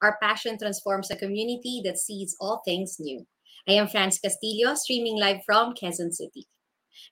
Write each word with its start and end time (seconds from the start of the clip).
Our 0.00 0.16
passion 0.22 0.56
transforms 0.58 1.10
a 1.10 1.16
community 1.16 1.82
that 1.84 1.98
sees 1.98 2.36
all 2.40 2.62
things 2.64 2.98
new. 3.00 3.26
I 3.68 3.72
am 3.72 3.88
Franz 3.88 4.20
Castillo, 4.20 4.74
streaming 4.74 5.18
live 5.18 5.38
from 5.44 5.74
Quezon 5.74 6.12
City. 6.12 6.46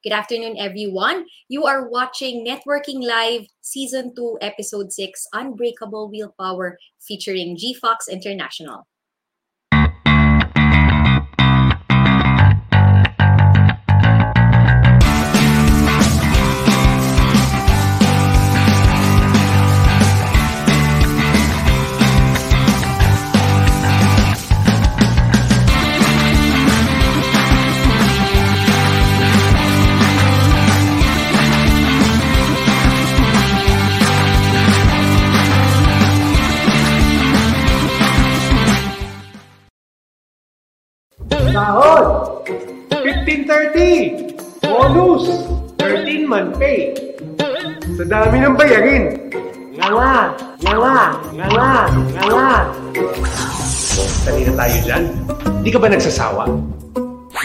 Good 0.05 0.13
afternoon, 0.13 0.57
everyone. 0.57 1.27
You 1.49 1.65
are 1.65 1.89
watching 1.89 2.47
Networking 2.47 3.05
Live 3.05 3.49
Season 3.61 4.15
2, 4.15 4.39
Episode 4.41 4.93
6, 4.93 5.27
Unbreakable 5.33 6.11
Willpower, 6.13 6.79
featuring 7.01 7.57
G 7.57 7.75
Fox 7.75 8.07
International. 8.07 8.87
1530! 43.57 44.37
Bonus! 44.69 45.49
13 45.81 46.29
man 46.29 46.53
pay! 46.61 46.93
Sa 47.97 48.05
dami 48.05 48.45
ng 48.45 48.53
bayarin! 48.53 49.33
Nganga! 49.81 50.37
Nganga! 50.61 50.99
Nganga! 51.33 51.73
Nganga! 52.21 52.53
Sali 53.97 54.45
na 54.45 54.53
tayo 54.61 54.77
dyan. 54.85 55.05
Di 55.65 55.73
ka 55.73 55.81
ba 55.81 55.89
nagsasawa? 55.89 56.45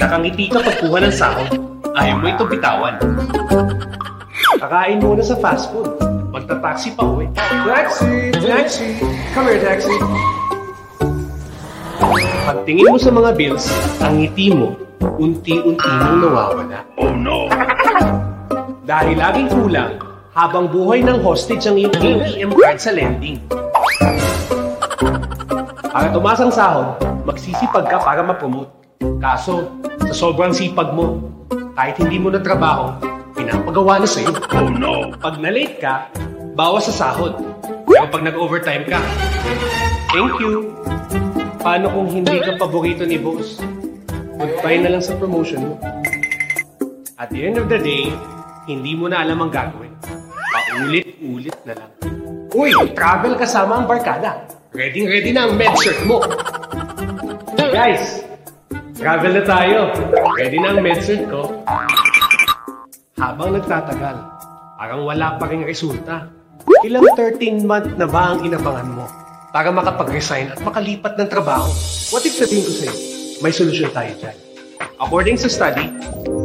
Nakangiti 0.04 0.52
ka 0.52 0.60
pagkuha 0.60 1.00
ng 1.00 1.16
sahod. 1.16 1.48
Ayaw 1.96 2.20
mo 2.20 2.28
ito 2.28 2.44
bitawan. 2.44 3.00
Kakain 4.60 5.00
muna 5.00 5.24
sa 5.24 5.40
fast 5.40 5.72
food. 5.72 5.96
Magta-taxi 6.36 6.92
pa 6.92 7.08
uwi. 7.08 7.32
Taxi! 7.40 8.36
Taxi! 8.36 9.00
Come 9.32 9.48
here, 9.48 9.64
taxi! 9.64 9.96
Pagtingin 12.44 12.92
mo 12.92 13.00
sa 13.00 13.16
mga 13.16 13.32
bills, 13.40 13.72
ang 14.04 14.20
ngiti 14.20 14.52
mo, 14.52 14.76
unti-unti 15.02 15.90
nang 15.90 16.22
nawawala. 16.22 16.80
Oh 17.02 17.14
no! 17.14 17.50
Dahil 18.90 19.18
laging 19.18 19.50
kulang, 19.50 19.98
habang 20.32 20.70
buhay 20.70 21.02
ng 21.02 21.20
hostage 21.26 21.66
ang 21.68 21.78
iyong 21.78 21.96
ATM 21.98 22.52
card 22.56 22.78
sa 22.80 22.92
lending. 22.94 23.38
Para 25.92 26.08
tumaas 26.14 26.40
ang 26.40 26.54
sahod, 26.54 26.96
magsisipag 27.28 27.86
ka 27.90 27.98
para 28.00 28.24
ma-promote. 28.24 28.72
Kaso, 29.20 29.68
sa 30.08 30.14
sobrang 30.14 30.54
sipag 30.54 30.94
mo, 30.96 31.20
kahit 31.76 32.00
hindi 32.00 32.22
mo 32.22 32.32
na 32.32 32.40
trabaho, 32.40 32.96
pinapagawa 33.36 34.00
na 34.00 34.08
sa'yo. 34.08 34.32
Oh 34.56 34.70
no! 34.70 35.12
Pag 35.18 35.42
na-late 35.42 35.78
ka, 35.82 36.08
bawas 36.56 36.88
sa 36.90 36.94
sahod. 37.10 37.36
Pero 37.90 38.08
pag 38.08 38.24
nag-overtime 38.24 38.88
ka, 38.88 39.00
thank 40.14 40.36
you! 40.40 40.72
Paano 41.62 41.92
kung 41.92 42.08
hindi 42.10 42.40
ka 42.42 42.58
paborito 42.58 43.06
ni 43.06 43.20
boss? 43.22 43.62
Goodbye 44.38 44.80
na 44.80 44.90
lang 44.96 45.04
sa 45.04 45.18
promotion 45.18 45.74
mo. 45.74 45.76
At 47.20 47.30
the 47.32 47.42
end 47.44 47.58
of 47.60 47.68
the 47.68 47.80
day, 47.80 48.12
hindi 48.66 48.94
mo 48.96 49.12
na 49.12 49.24
alam 49.24 49.42
ang 49.44 49.52
gagawin. 49.52 49.94
Paulit-ulit 50.52 51.58
na 51.68 51.74
lang. 51.78 51.92
Uy, 52.52 52.72
travel 52.96 53.36
kasama 53.36 53.82
ang 53.82 53.88
barkada. 53.88 54.48
Ready 54.72 55.04
ready 55.04 55.32
na 55.36 55.48
ang 55.48 55.60
med-cert 55.60 56.04
mo. 56.08 56.24
Guys, 57.60 58.24
travel 58.96 59.32
na 59.36 59.44
tayo. 59.44 59.92
Ready 60.40 60.58
na 60.60 60.76
ang 60.76 60.80
med-cert 60.80 61.28
ko. 61.28 61.64
Habang 63.20 63.56
nagtatagal, 63.56 64.16
parang 64.80 65.02
wala 65.04 65.36
pa 65.36 65.46
rin 65.52 65.68
resulta. 65.68 66.28
Ilang 66.88 67.06
13 67.14 67.68
month 67.68 67.96
na 68.00 68.08
ba 68.08 68.34
ang 68.34 68.48
inabangan 68.48 68.90
mo? 68.92 69.06
para 69.52 69.68
makapag-resign 69.70 70.56
at 70.56 70.60
makalipat 70.64 71.20
ng 71.20 71.28
trabaho. 71.28 71.68
What 72.16 72.24
if 72.24 72.40
sabihin 72.40 72.64
ko 72.64 72.72
sa'yo, 72.72 72.96
may 73.42 73.54
solusyon 73.54 73.90
tayo 73.92 74.14
dyan. 74.18 74.38
According 75.02 75.38
sa 75.38 75.50
study, 75.50 75.86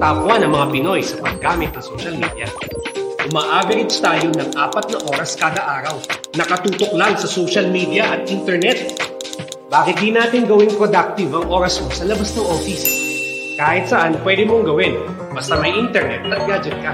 top 0.00 0.24
1 0.24 0.44
ang 0.44 0.52
mga 0.52 0.66
Pinoy 0.72 1.00
sa 1.04 1.20
paggamit 1.20 1.72
ng 1.76 1.84
social 1.84 2.16
media. 2.16 2.48
Uma-average 3.28 4.00
tayo 4.00 4.32
ng 4.32 4.50
apat 4.56 4.92
na 4.92 4.98
oras 5.12 5.36
kada 5.36 5.60
araw. 5.60 5.96
Nakatutok 6.36 6.92
lang 6.96 7.16
sa 7.20 7.28
social 7.28 7.68
media 7.68 8.16
at 8.16 8.28
internet. 8.32 8.96
Bakit 9.68 9.96
di 10.00 10.14
natin 10.14 10.48
gawing 10.48 10.72
productive 10.74 11.32
ang 11.36 11.46
oras 11.52 11.78
mo 11.82 11.90
sa 11.90 12.06
labas 12.06 12.32
ng 12.32 12.46
office? 12.46 12.84
Kahit 13.56 13.88
saan 13.90 14.16
pwede 14.22 14.46
mong 14.46 14.64
gawin, 14.68 14.94
basta 15.32 15.58
may 15.58 15.74
internet 15.74 16.22
at 16.28 16.40
gadget 16.48 16.76
ka. 16.80 16.92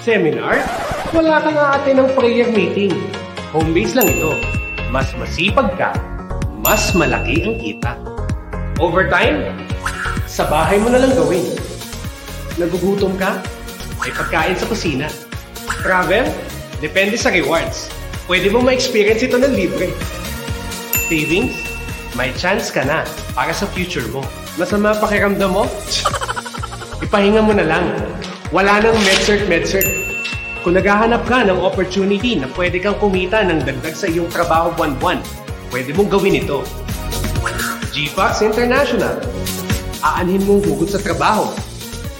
Seminar? 0.00 0.64
Wala 1.12 1.38
ka 1.40 1.50
nga 1.52 1.66
ate 1.80 1.92
ng 1.92 2.08
prayer 2.16 2.48
meeting. 2.50 2.92
Home 3.54 3.70
base 3.76 3.94
lang 3.94 4.08
ito 4.10 4.32
mas 4.90 5.06
masipag 5.14 5.70
ka, 5.78 5.94
mas 6.66 6.90
malaki 6.98 7.46
ang 7.46 7.54
kita. 7.62 7.94
Overtime, 8.80 9.44
sa 10.24 10.48
bahay 10.48 10.80
mo 10.80 10.88
na 10.88 11.04
lang 11.04 11.12
gawin. 11.12 11.44
Nagugutom 12.56 13.12
ka, 13.20 13.36
may 14.00 14.08
pagkain 14.08 14.56
sa 14.56 14.64
kusina. 14.64 15.12
Travel, 15.84 16.24
depende 16.80 17.20
sa 17.20 17.28
rewards. 17.28 17.92
Pwede 18.24 18.48
mo 18.48 18.64
ma-experience 18.64 19.20
ito 19.20 19.36
ng 19.36 19.52
libre. 19.52 19.92
Savings, 21.12 21.52
may 22.16 22.32
chance 22.40 22.72
ka 22.72 22.80
na 22.80 23.04
para 23.36 23.52
sa 23.52 23.68
future 23.68 24.08
mo. 24.08 24.24
Masama 24.56 24.96
pakiramdam 24.96 25.52
mo? 25.52 25.68
Ipahinga 27.04 27.44
mo 27.44 27.52
na 27.52 27.68
lang. 27.68 27.84
Wala 28.48 28.80
nang 28.80 28.96
MedCert 29.04 29.44
MedCert. 29.44 29.92
Kung 30.64 30.80
naghahanap 30.80 31.28
ka 31.28 31.44
ng 31.44 31.60
opportunity 31.60 32.40
na 32.40 32.48
pwede 32.56 32.80
kang 32.80 32.96
kumita 32.96 33.44
ng 33.44 33.60
dagdag 33.60 33.92
sa 33.92 34.08
iyong 34.08 34.32
trabaho 34.32 34.72
buwan-buwan, 34.72 35.20
pwede 35.68 35.92
mong 35.92 36.08
gawin 36.08 36.40
ito. 36.40 36.64
GFox 37.90 38.46
International. 38.46 39.18
Aanhin 40.06 40.46
mong 40.46 40.62
hugot 40.62 40.94
sa 40.94 41.02
trabaho. 41.02 41.50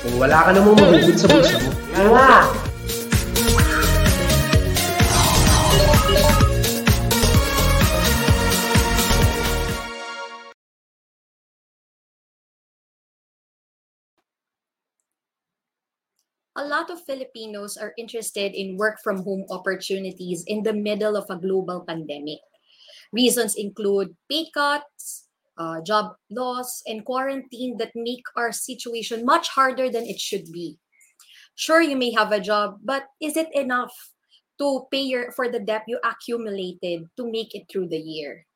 Kung 0.02 0.18
wala 0.18 0.42
ka 0.42 0.50
namang 0.50 0.74
mahugot 0.74 1.14
sa 1.14 1.30
bulsa 1.30 1.62
mo. 1.62 1.70
Nga! 1.94 2.34
A 16.58 16.66
lot 16.66 16.90
of 16.90 16.98
Filipinos 17.06 17.78
are 17.78 17.94
interested 17.94 18.58
in 18.58 18.74
work 18.74 18.98
from 19.06 19.22
home 19.22 19.46
opportunities 19.54 20.42
in 20.50 20.66
the 20.66 20.74
middle 20.74 21.14
of 21.14 21.30
a 21.30 21.38
global 21.38 21.86
pandemic. 21.86 22.42
Reasons 23.14 23.54
include 23.54 24.18
pay 24.26 24.50
cuts, 24.50 25.29
uh, 25.60 25.84
job 25.84 26.16
loss, 26.32 26.80
and 26.88 27.04
quarantine 27.04 27.76
that 27.76 27.92
make 27.94 28.24
our 28.36 28.50
situation 28.50 29.24
much 29.28 29.48
harder 29.52 29.92
than 29.92 30.08
it 30.08 30.18
should 30.18 30.50
be. 30.50 30.80
Sure, 31.54 31.82
you 31.84 31.96
may 31.96 32.10
have 32.16 32.32
a 32.32 32.40
job, 32.40 32.80
but 32.82 33.04
is 33.20 33.36
it 33.36 33.52
enough 33.52 33.92
to 34.58 34.88
pay 34.90 35.04
your, 35.04 35.32
for 35.32 35.52
the 35.52 35.60
debt 35.60 35.84
you 35.86 36.00
accumulated 36.00 37.04
to 37.16 37.30
make 37.30 37.54
it 37.54 37.68
through 37.68 37.88
the 37.88 38.00
year? 38.00 38.46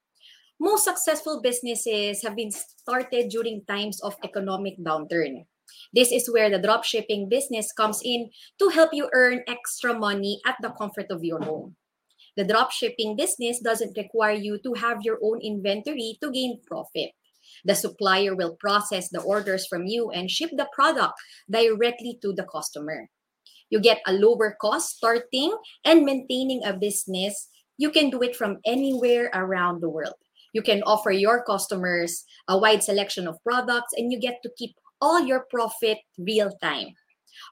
most 0.61 0.85
successful 0.85 1.41
businesses 1.43 2.23
have 2.23 2.37
been 2.37 2.51
started 2.51 3.29
during 3.29 3.65
times 3.67 4.01
of 4.03 4.17
economic 4.25 4.79
downturn. 4.79 5.45
This 5.93 6.13
is 6.13 6.31
where 6.31 6.51
the 6.51 6.59
dropshipping 6.59 7.29
business 7.29 7.73
comes 7.73 8.01
in 8.05 8.31
to 8.59 8.69
help 8.69 8.91
you 8.93 9.11
earn 9.13 9.43
extra 9.49 9.93
money 9.93 10.41
at 10.47 10.57
the 10.63 10.71
comfort 10.71 11.11
of 11.11 11.25
your 11.25 11.43
home. 11.43 11.77
The 12.37 12.45
dropshipping 12.45 13.17
business 13.17 13.61
doesn't 13.61 13.97
require 13.97 14.35
you 14.35 14.59
to 14.65 14.75
have 14.75 15.03
your 15.03 15.19
own 15.23 15.41
inventory 15.41 16.19
to 16.23 16.31
gain 16.31 16.61
profit. 16.67 17.11
The 17.65 17.75
supplier 17.75 18.35
will 18.35 18.57
process 18.59 19.09
the 19.09 19.23
orders 19.23 19.67
from 19.67 19.87
you 19.87 20.11
and 20.11 20.31
ship 20.31 20.51
the 20.53 20.69
product 20.73 21.15
directly 21.49 22.19
to 22.23 22.33
the 22.33 22.45
customer. 22.45 23.09
You 23.71 23.81
get 23.81 24.03
a 24.07 24.13
lower 24.13 24.57
cost 24.61 24.97
starting 24.97 25.57
and 25.85 26.05
maintaining 26.05 26.65
a 26.65 26.73
business. 26.73 27.49
You 27.79 27.91
can 27.91 28.11
do 28.11 28.23
it 28.23 28.37
from 28.37 28.59
anywhere 28.67 29.31
around 29.35 29.81
the 29.81 29.89
world. 29.89 30.15
You 30.53 30.63
can 30.63 30.83
offer 30.85 31.11
your 31.11 31.43
customers 31.43 32.25
a 32.49 32.57
wide 32.57 32.83
selection 32.83 33.27
of 33.27 33.43
products 33.43 33.93
and 33.97 34.13
you 34.13 34.21
get 34.21 34.43
to 34.43 34.51
keep 34.57 34.77
all 35.01 35.27
your 35.27 35.47
profit 35.51 35.99
real 36.19 36.53
time. 36.63 36.95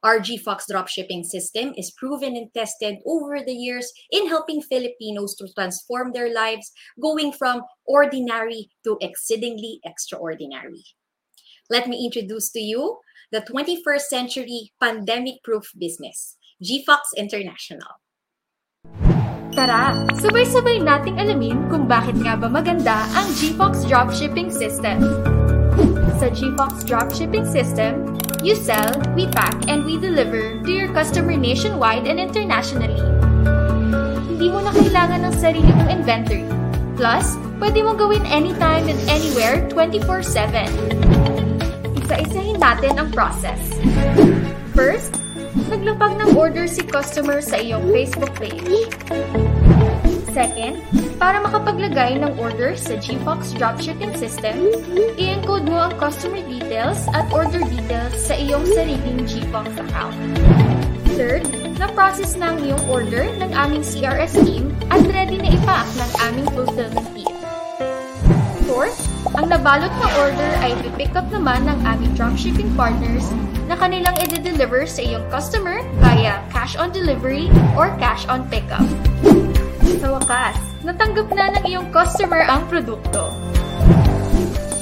Our 0.03 0.19
GFox 0.19 0.71
dropshipping 0.71 1.25
system 1.25 1.75
is 1.77 1.91
proven 1.91 2.37
and 2.37 2.53
tested 2.55 2.99
over 3.07 3.41
the 3.41 3.55
years 3.55 3.93
in 4.11 4.29
helping 4.29 4.63
Filipinos 4.63 5.35
to 5.37 5.49
transform 5.55 6.13
their 6.13 6.33
lives, 6.33 6.73
going 7.01 7.33
from 7.33 7.63
ordinary 7.87 8.71
to 8.85 8.99
exceedingly 9.01 9.81
extraordinary. 9.85 10.85
Let 11.71 11.89
me 11.89 12.05
introduce 12.05 12.51
to 12.53 12.61
you 12.61 12.99
the 13.31 13.41
21st 13.41 14.07
century 14.13 14.73
pandemic 14.81 15.43
proof 15.43 15.73
business, 15.79 16.37
GFox 16.63 17.17
International. 17.17 18.03
Tara, 19.53 19.93
sabay-sabay 20.17 20.81
nating 20.81 21.21
alamin 21.21 21.69
kung 21.69 21.85
bakit 21.85 22.17
nga 22.25 22.41
ba 22.41 22.49
maganda 22.49 23.05
ang 23.13 23.29
GFox 23.37 23.85
dropshipping 23.85 24.49
system. 24.49 25.05
Sa 26.17 26.33
GFox 26.33 26.89
dropshipping 26.89 27.45
system, 27.45 28.17
you 28.43 28.59
sell, 28.59 28.91
we 29.15 29.27
pack, 29.31 29.55
and 29.71 29.85
we 29.87 29.97
deliver 29.97 30.59
to 30.67 30.71
your 30.71 30.91
customer 30.93 31.39
nationwide 31.39 32.07
and 32.11 32.19
internationally. 32.19 32.99
Hindi 34.27 34.51
mo 34.51 34.59
na 34.67 34.75
kailangan 34.75 35.23
ng 35.31 35.35
sarili 35.39 35.71
mong 35.79 35.91
inventory. 36.03 36.43
Plus, 36.99 37.39
pwede 37.63 37.87
mo 37.87 37.95
gawin 37.95 38.27
anytime 38.27 38.91
and 38.91 38.99
anywhere 39.07 39.63
24-7. 39.71 40.67
Isa-isahin 42.03 42.59
natin 42.59 42.99
ang 42.99 43.15
process. 43.15 43.63
First, 44.75 45.15
naglapag 45.71 46.19
ng 46.19 46.35
order 46.35 46.67
si 46.67 46.83
customer 46.83 47.39
sa 47.39 47.63
iyong 47.63 47.87
Facebook 47.95 48.35
page. 48.35 48.91
Second, 50.33 50.81
para 51.21 51.45
makapaglagay 51.45 52.17
ng 52.17 52.41
order 52.41 52.73
sa 52.73 52.97
GFox 52.97 53.53
dropshipping 53.53 54.17
system, 54.17 54.65
i-encode 55.21 55.69
mo 55.69 55.77
ang 55.77 55.93
customer 56.01 56.41
details 56.49 57.05
at 57.13 57.29
order 57.37 57.61
details 57.69 58.17
sa 58.17 58.33
iyong 58.33 58.65
sariling 58.65 59.29
GFox 59.29 59.77
account. 59.77 60.17
Third, 61.21 61.45
na-process 61.77 62.41
na 62.41 62.57
ang 62.57 62.65
iyong 62.65 62.81
order 62.89 63.29
ng 63.29 63.53
aming 63.53 63.85
CRS 63.85 64.33
team 64.41 64.73
at 64.89 65.05
ready 65.05 65.37
na 65.37 65.53
ipack 65.53 65.85
ng 66.01 66.11
aming 66.33 66.49
fulfillment 66.57 67.09
team. 67.13 67.37
Fourth, 68.65 69.05
ang 69.37 69.53
nabalot 69.53 69.93
na 70.01 70.09
order 70.17 70.51
ay 70.65 70.73
pipick 70.81 71.13
up 71.13 71.29
naman 71.29 71.69
ng 71.69 71.77
aming 71.85 72.17
dropshipping 72.17 72.73
partners 72.73 73.29
na 73.69 73.77
kanilang 73.77 74.17
i-deliver 74.17 74.89
sa 74.89 75.05
iyong 75.05 75.29
customer 75.29 75.85
via 76.01 76.41
cash 76.49 76.73
on 76.81 76.89
delivery 76.89 77.53
or 77.77 77.93
cash 78.01 78.25
on 78.33 78.49
pickup. 78.49 78.89
Sa 80.03 80.19
wakas, 80.19 80.59
natanggap 80.83 81.31
na 81.31 81.55
ng 81.55 81.65
iyong 81.71 81.87
customer 81.95 82.43
ang 82.51 82.67
produkto. 82.67 83.31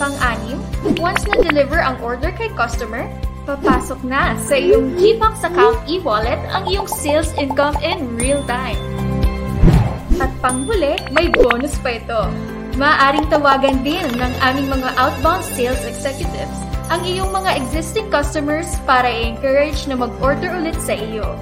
Pang-anim, 0.00 0.56
once 0.96 1.28
na-deliver 1.28 1.76
ang 1.76 2.00
order 2.00 2.32
kay 2.32 2.49
customer, 2.56 3.05
papasok 3.44 4.00
na 4.00 4.32
sa 4.49 4.56
iyong 4.56 4.96
GFox 4.96 5.44
account 5.44 5.76
e-wallet 5.84 6.40
ang 6.56 6.64
iyong 6.72 6.88
sales 6.88 7.37
income 7.37 7.76
in 7.84 8.00
real 8.17 8.40
time. 8.49 8.81
At 10.17 10.32
panghuli, 10.40 10.96
may 11.12 11.28
bonus 11.28 11.76
pa 11.84 12.00
ito. 12.00 12.32
Maaaring 12.81 13.28
tawagan 13.28 13.84
din 13.84 14.08
ng 14.16 14.32
aming 14.40 14.73
mga 14.73 14.88
outbound 14.96 15.44
sales 15.52 15.84
executives 15.84 16.64
ang 16.88 17.05
iyong 17.05 17.28
mga 17.28 17.61
existing 17.61 18.08
customers 18.08 18.73
para 18.88 19.12
i-encourage 19.12 19.84
na 19.84 20.00
mag-order 20.00 20.49
ulit 20.56 20.81
sa 20.81 20.96
iyo. 20.96 21.37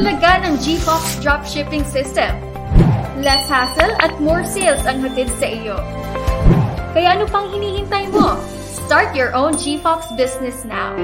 Talaga 0.00 0.48
ng 0.48 0.56
GFox 0.64 1.20
dropshipping 1.20 1.84
system. 1.84 2.32
Less 3.20 3.44
hassle 3.52 3.92
at 4.00 4.16
more 4.16 4.48
sales 4.48 4.80
ang 4.88 5.04
hatid 5.04 5.28
sa 5.36 5.44
iyo. 5.44 5.76
Kaya 6.96 7.20
ano 7.20 7.28
pang 7.28 7.52
hinihintay 7.52 8.08
mo? 8.08 8.40
Start 8.88 9.12
your 9.12 9.36
own 9.36 9.60
GFox 9.60 10.08
business 10.16 10.64
now. 10.64 10.96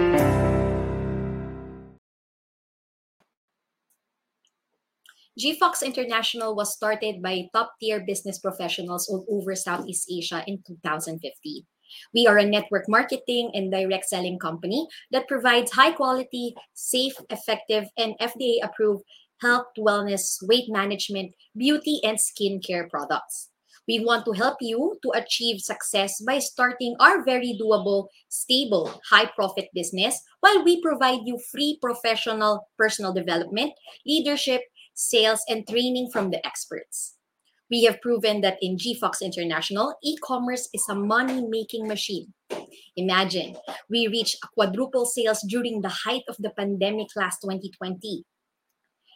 GFox 5.36 5.84
International 5.84 6.56
was 6.56 6.72
started 6.72 7.20
by 7.20 7.52
top-tier 7.52 8.00
business 8.00 8.40
professionals 8.40 9.12
all 9.12 9.28
over 9.28 9.52
Southeast 9.52 10.08
Asia 10.08 10.40
in 10.48 10.64
2015. 10.64 11.20
We 12.14 12.26
are 12.26 12.38
a 12.38 12.44
network 12.44 12.88
marketing 12.88 13.50
and 13.54 13.70
direct 13.70 14.06
selling 14.06 14.38
company 14.38 14.86
that 15.10 15.28
provides 15.28 15.72
high 15.72 15.92
quality, 15.92 16.54
safe, 16.74 17.14
effective, 17.30 17.84
and 17.96 18.14
FDA 18.20 18.58
approved 18.62 19.04
health, 19.40 19.66
wellness, 19.78 20.38
weight 20.42 20.68
management, 20.68 21.34
beauty, 21.56 22.00
and 22.04 22.18
skincare 22.18 22.88
products. 22.88 23.50
We 23.88 24.04
want 24.04 24.24
to 24.24 24.32
help 24.32 24.58
you 24.60 24.98
to 25.02 25.10
achieve 25.14 25.60
success 25.60 26.20
by 26.20 26.40
starting 26.40 26.96
our 26.98 27.24
very 27.24 27.56
doable, 27.60 28.08
stable, 28.28 29.00
high 29.08 29.26
profit 29.26 29.68
business 29.74 30.20
while 30.40 30.64
we 30.64 30.82
provide 30.82 31.20
you 31.24 31.38
free 31.52 31.78
professional 31.80 32.68
personal 32.76 33.12
development, 33.12 33.74
leadership, 34.04 34.62
sales, 34.94 35.40
and 35.48 35.68
training 35.68 36.10
from 36.10 36.30
the 36.30 36.44
experts. 36.44 37.15
We 37.70 37.84
have 37.84 38.00
proven 38.00 38.42
that 38.42 38.58
in 38.62 38.76
GFox 38.76 39.22
International, 39.22 39.94
e-commerce 40.02 40.68
is 40.72 40.84
a 40.88 40.94
money-making 40.94 41.88
machine. 41.88 42.32
Imagine, 42.96 43.56
we 43.90 44.06
reached 44.06 44.38
a 44.44 44.48
quadruple 44.54 45.04
sales 45.04 45.44
during 45.48 45.82
the 45.82 45.90
height 46.06 46.22
of 46.28 46.36
the 46.38 46.50
pandemic 46.50 47.08
last 47.16 47.40
2020. 47.42 48.24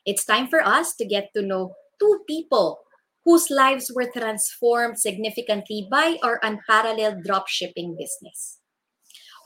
It's 0.04 0.24
time 0.24 0.48
for 0.48 0.66
us 0.66 0.96
to 0.96 1.04
get 1.04 1.30
to 1.36 1.42
know 1.42 1.74
two 2.00 2.20
people 2.26 2.80
whose 3.24 3.50
lives 3.50 3.92
were 3.94 4.10
transformed 4.10 4.98
significantly 4.98 5.86
by 5.88 6.18
our 6.22 6.40
unparalleled 6.42 7.22
dropshipping 7.24 7.96
business. 7.96 8.58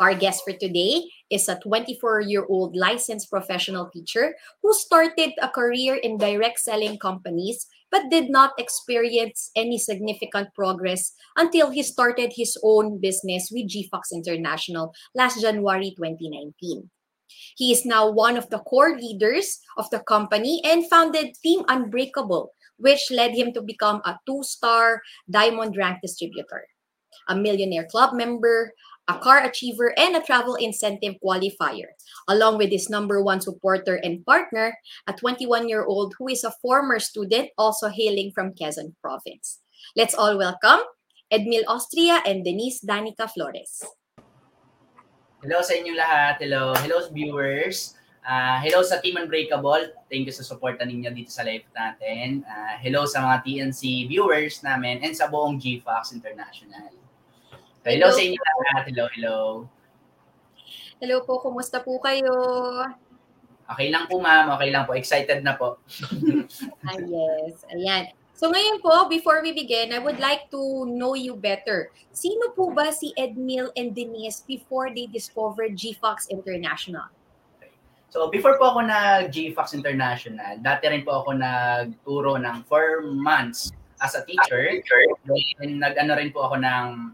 Our 0.01 0.15
guest 0.15 0.43
for 0.45 0.55
today 0.55 1.05
is 1.31 1.49
a 1.49 1.59
24 1.61 2.23
year 2.23 2.47
old 2.49 2.75
licensed 2.75 3.31
professional 3.31 3.91
teacher 3.93 4.35
who 4.63 4.73
started 4.73 5.33
a 5.41 5.49
career 5.49 5.95
in 5.95 6.19
direct 6.19 6.59
selling 6.59 6.99
companies 6.99 7.67
but 7.95 8.11
did 8.11 8.29
not 8.29 8.59
experience 8.59 9.53
any 9.55 9.79
significant 9.79 10.49
progress 10.53 11.15
until 11.37 11.71
he 11.71 11.81
started 11.81 12.33
his 12.35 12.59
own 12.65 13.01
business 13.01 13.51
with 13.55 13.71
GFox 13.71 14.11
International 14.13 14.93
last 15.15 15.41
January 15.41 15.95
2019. 15.95 16.91
He 17.55 17.71
is 17.71 17.87
now 17.87 18.11
one 18.11 18.37
of 18.37 18.51
the 18.51 18.59
core 18.59 18.99
leaders 18.99 19.61
of 19.79 19.89
the 19.91 20.01
company 20.01 20.61
and 20.65 20.91
founded 20.91 21.39
Team 21.41 21.63
Unbreakable, 21.69 22.51
which 22.79 23.13
led 23.13 23.31
him 23.31 23.53
to 23.53 23.63
become 23.63 24.03
a 24.05 24.19
two 24.27 24.43
star 24.43 25.01
diamond 25.31 25.77
rank 25.77 25.99
distributor, 26.03 26.67
a 27.29 27.37
millionaire 27.37 27.87
club 27.87 28.13
member, 28.13 28.73
a 29.09 29.19
car 29.19 29.45
achiever, 29.45 29.93
and 29.99 30.17
a 30.17 30.23
travel 30.23 30.55
incentive 30.57 31.15
qualifier, 31.23 31.93
along 32.29 32.57
with 32.59 32.71
his 32.71 32.89
number 32.89 33.23
one 33.23 33.41
supporter 33.41 33.97
and 34.03 34.25
partner, 34.25 34.77
a 35.07 35.13
21 35.13 35.69
year 35.69 35.85
old 35.85 36.15
who 36.19 36.29
is 36.29 36.45
a 36.45 36.55
former 36.63 36.99
student 36.99 37.51
also 37.59 37.89
hailing 37.89 38.33
from 38.33 38.53
Quezon 38.53 38.95
Province. 39.03 39.61
Let's 39.97 40.15
all 40.15 40.39
welcome 40.39 40.81
Edmil 41.33 41.65
Austria 41.69 42.23
and 42.25 42.45
Denise 42.45 42.81
Danica 42.81 43.29
Flores. 43.29 43.85
Hello 45.45 45.61
sa 45.61 45.77
inyo 45.77 45.93
lahat. 45.93 46.41
Hello. 46.41 46.73
Hello 46.81 47.05
viewers. 47.13 48.01
Uh, 48.25 48.57
hello 48.65 48.81
sa 48.81 49.05
Team 49.05 49.21
Unbreakable. 49.21 49.93
Thank 50.09 50.25
you 50.25 50.33
sa 50.33 50.41
suporta 50.41 50.89
ninyo 50.89 51.13
dito 51.13 51.29
sa 51.29 51.45
live 51.45 51.69
natin. 51.77 52.41
Uh, 52.49 52.81
hello 52.81 53.05
sa 53.05 53.21
mga 53.21 53.45
TNC 53.45 54.09
viewers 54.09 54.65
namin 54.65 55.05
and 55.05 55.13
sa 55.13 55.29
buong 55.29 55.61
GFox 55.61 56.17
International. 56.17 57.04
Hello, 57.85 58.09
hello 58.09 58.17
sa 58.17 58.23
inyo 58.25 58.41
lahat. 58.41 58.83
Hello, 58.89 59.05
hello. 59.13 59.37
Hello 61.05 61.17
po, 61.29 61.37
kumusta 61.45 61.85
po 61.85 62.01
kayo? 62.01 62.33
Okay 63.69 63.93
lang 63.93 64.09
po, 64.09 64.25
ma'am. 64.25 64.57
Okay 64.57 64.73
lang 64.73 64.89
po. 64.89 64.97
Excited 64.97 65.45
na 65.45 65.53
po. 65.53 65.77
Ah, 66.89 66.97
yes. 66.97 67.61
Ayan. 67.69 68.09
So 68.33 68.49
ngayon 68.49 68.81
po, 68.81 69.05
before 69.13 69.45
we 69.45 69.53
begin, 69.53 69.93
I 69.93 70.01
would 70.01 70.17
like 70.17 70.49
to 70.49 70.89
know 70.89 71.13
you 71.13 71.37
better. 71.37 71.93
Sino 72.09 72.57
po 72.57 72.73
ba 72.73 72.89
si 72.89 73.13
Edmil 73.21 73.69
and 73.77 73.93
Denise 73.93 74.41
before 74.49 74.89
they 74.89 75.05
discovered 75.05 75.77
GFox 75.77 76.33
International? 76.33 77.13
So, 78.09 78.33
before 78.33 78.57
po 78.57 78.73
ako 78.73 78.81
nag-GFox 78.89 79.77
International, 79.77 80.57
dati 80.63 80.87
rin 80.87 81.05
po 81.05 81.21
ako 81.21 81.37
nagturo 81.37 82.41
ng 82.41 82.65
4 82.65 83.11
months 83.11 83.75
as 84.01 84.17
a 84.17 84.23
teacher. 84.23 84.73
Then, 85.61 85.83
nag-ano 85.85 86.17
rin 86.17 86.33
po 86.33 86.49
ako 86.49 86.63
ng 86.65 87.13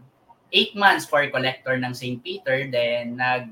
8 0.51 0.75
months 0.75 1.07
for 1.07 1.23
collector 1.31 1.79
ng 1.79 1.95
St. 1.95 2.19
Peter. 2.19 2.67
Then, 2.67 3.15
nag 3.15 3.49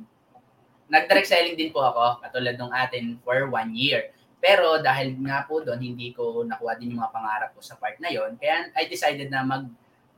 nag-direct 0.90 1.30
selling 1.30 1.56
din 1.56 1.70
po 1.70 1.86
ako, 1.86 2.20
katulad 2.26 2.58
ng 2.58 2.74
atin, 2.74 3.16
for 3.22 3.48
one 3.48 3.72
year. 3.78 4.10
Pero 4.42 4.82
dahil 4.82 5.14
nga 5.22 5.46
po 5.46 5.62
doon, 5.62 5.78
hindi 5.78 6.16
ko 6.16 6.42
nakuha 6.44 6.80
din 6.80 6.96
yung 6.96 7.06
mga 7.06 7.14
pangarap 7.14 7.50
ko 7.54 7.62
sa 7.62 7.78
part 7.78 8.00
na 8.02 8.10
yon, 8.10 8.40
kaya 8.42 8.74
I 8.74 8.90
decided 8.90 9.30
na 9.30 9.46
mag 9.46 9.70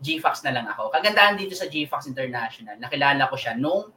GFox 0.01 0.41
na 0.41 0.55
lang 0.55 0.65
ako. 0.65 0.89
Kagandahan 0.89 1.37
dito 1.37 1.53
sa 1.53 1.69
GFox 1.69 2.09
International, 2.09 2.73
nakilala 2.81 3.29
ko 3.29 3.37
siya 3.37 3.53
nung 3.53 3.93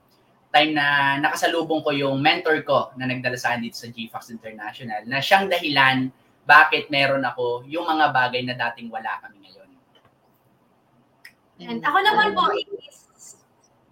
time 0.52 0.76
na 0.76 1.18
nakasalubong 1.18 1.82
ko 1.82 1.90
yung 1.90 2.20
mentor 2.20 2.60
ko 2.62 2.92
na 2.94 3.08
nagdala 3.08 3.34
sa 3.34 3.56
dito 3.56 3.74
sa 3.74 3.88
GFox 3.88 4.30
International 4.30 5.02
na 5.08 5.18
siyang 5.18 5.48
dahilan 5.48 6.12
bakit 6.44 6.92
meron 6.92 7.24
ako 7.24 7.64
yung 7.66 7.88
mga 7.88 8.12
bagay 8.12 8.44
na 8.44 8.54
dating 8.54 8.92
wala 8.92 9.16
kami 9.24 9.48
ngayon. 9.48 9.63
And 11.64 11.80
ako 11.82 11.98
naman 12.04 12.28
po 12.36 12.52
is 12.54 13.04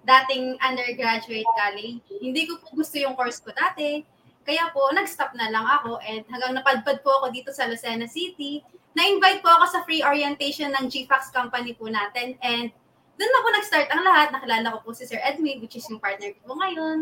dating 0.02 0.58
undergraduate 0.60 1.46
college. 1.56 2.02
Hindi 2.20 2.42
ko 2.50 2.58
po 2.60 2.76
gusto 2.76 2.96
yung 2.98 3.14
course 3.14 3.38
ko 3.40 3.54
dati. 3.54 4.02
Kaya 4.42 4.74
po, 4.74 4.90
nag-stop 4.90 5.38
na 5.38 5.54
lang 5.54 5.62
ako 5.62 6.02
and 6.02 6.26
hanggang 6.26 6.58
napadpad 6.58 6.98
po 7.06 7.22
ako 7.22 7.30
dito 7.30 7.54
sa 7.54 7.70
Lucena 7.70 8.10
City. 8.10 8.58
Na-invite 8.92 9.38
po 9.38 9.48
ako 9.48 9.64
sa 9.70 9.80
free 9.86 10.02
orientation 10.02 10.74
ng 10.74 10.90
GFAX 10.90 11.30
company 11.30 11.78
po 11.78 11.86
natin 11.86 12.34
and 12.42 12.74
doon 13.16 13.30
na 13.30 13.42
po 13.44 13.48
nag-start 13.54 13.88
ang 13.94 14.02
lahat. 14.02 14.28
Nakilala 14.34 14.74
ko 14.74 14.78
po 14.82 14.90
si 14.90 15.06
Sir 15.06 15.22
Edwin, 15.22 15.62
which 15.62 15.78
is 15.78 15.86
yung 15.86 16.02
partner 16.02 16.34
ko 16.34 16.40
po 16.42 16.52
ngayon. 16.58 16.98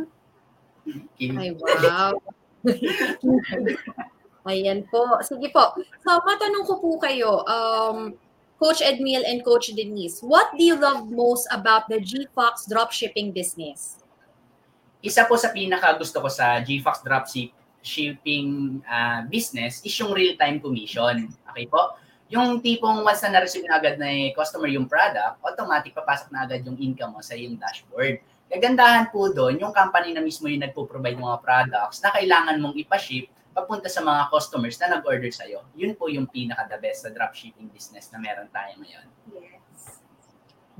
Ay, 1.17 1.57
wow. 1.57 2.12
Ayan 4.50 4.85
po. 4.93 5.17
Sige 5.25 5.49
po. 5.49 5.81
So, 6.05 6.21
matanong 6.21 6.65
ko 6.69 6.77
po 6.77 7.00
kayo, 7.00 7.41
um, 7.49 8.12
Coach 8.61 8.85
Edmil 8.85 9.25
and 9.25 9.40
Coach 9.40 9.73
Denise, 9.73 10.21
what 10.21 10.52
do 10.52 10.62
you 10.62 10.76
love 10.76 11.09
most 11.09 11.49
about 11.49 11.88
the 11.88 11.97
GFox 11.97 12.69
dropshipping 12.69 13.33
business? 13.33 14.00
isa 15.00 15.25
po 15.25 15.37
sa 15.37 15.49
pinaka 15.49 15.97
gusto 15.97 16.21
ko 16.21 16.29
sa 16.29 16.61
GFox 16.61 17.00
Dropship 17.00 17.50
shipping 17.81 18.81
ah, 18.85 19.25
business 19.25 19.81
is 19.81 19.97
yung 19.97 20.12
real-time 20.12 20.61
commission. 20.61 21.33
Okay 21.49 21.64
po? 21.64 21.97
Yung 22.29 22.61
tipong 22.61 23.00
once 23.00 23.25
na 23.25 23.40
na-receive 23.40 23.64
na 23.64 23.81
agad 23.81 23.97
na 23.97 24.07
eh, 24.07 24.37
customer 24.37 24.69
yung 24.69 24.85
product, 24.85 25.40
automatic 25.40 25.97
papasok 25.97 26.29
na 26.31 26.45
agad 26.45 26.61
yung 26.62 26.76
income 26.76 27.17
mo 27.17 27.25
sa 27.25 27.33
yung 27.35 27.57
dashboard. 27.57 28.21
Kagandahan 28.52 29.09
po 29.09 29.33
doon, 29.33 29.57
yung 29.57 29.73
company 29.73 30.12
na 30.12 30.21
mismo 30.21 30.47
yung 30.47 30.61
nagpo-provide 30.61 31.17
ng 31.17 31.25
mga 31.25 31.40
products 31.40 32.05
na 32.05 32.12
kailangan 32.12 32.61
mong 32.61 32.76
ipaship 32.76 33.33
papunta 33.50 33.90
sa 33.90 34.02
mga 34.02 34.30
customers 34.30 34.78
na 34.78 34.99
nag-order 34.99 35.30
sa'yo. 35.30 35.66
Yun 35.75 35.99
po 35.99 36.07
yung 36.07 36.30
pinaka-the 36.30 36.78
best 36.78 37.07
sa 37.07 37.11
dropshipping 37.11 37.71
business 37.71 38.11
na 38.14 38.19
meron 38.23 38.49
tayo 38.50 38.78
ngayon. 38.78 39.07
Yes. 39.35 39.50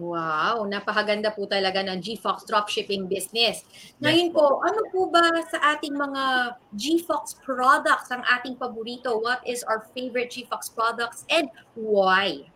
Wow, 0.01 0.65
napakaganda 0.65 1.29
po 1.35 1.45
talaga 1.45 1.85
ng 1.85 2.01
GFox 2.01 2.49
dropshipping 2.49 3.05
business. 3.05 3.67
Ngayon 4.01 4.33
po, 4.33 4.65
ano 4.65 4.81
po 4.89 5.13
ba 5.13 5.29
sa 5.51 5.77
ating 5.77 5.93
mga 5.93 6.57
GFox 6.73 7.37
products 7.45 8.09
ang 8.09 8.25
ating 8.25 8.57
paborito? 8.57 9.21
What 9.21 9.45
is 9.45 9.61
our 9.69 9.85
favorite 9.93 10.33
GFox 10.33 10.73
products 10.73 11.29
and 11.29 11.53
why? 11.77 12.50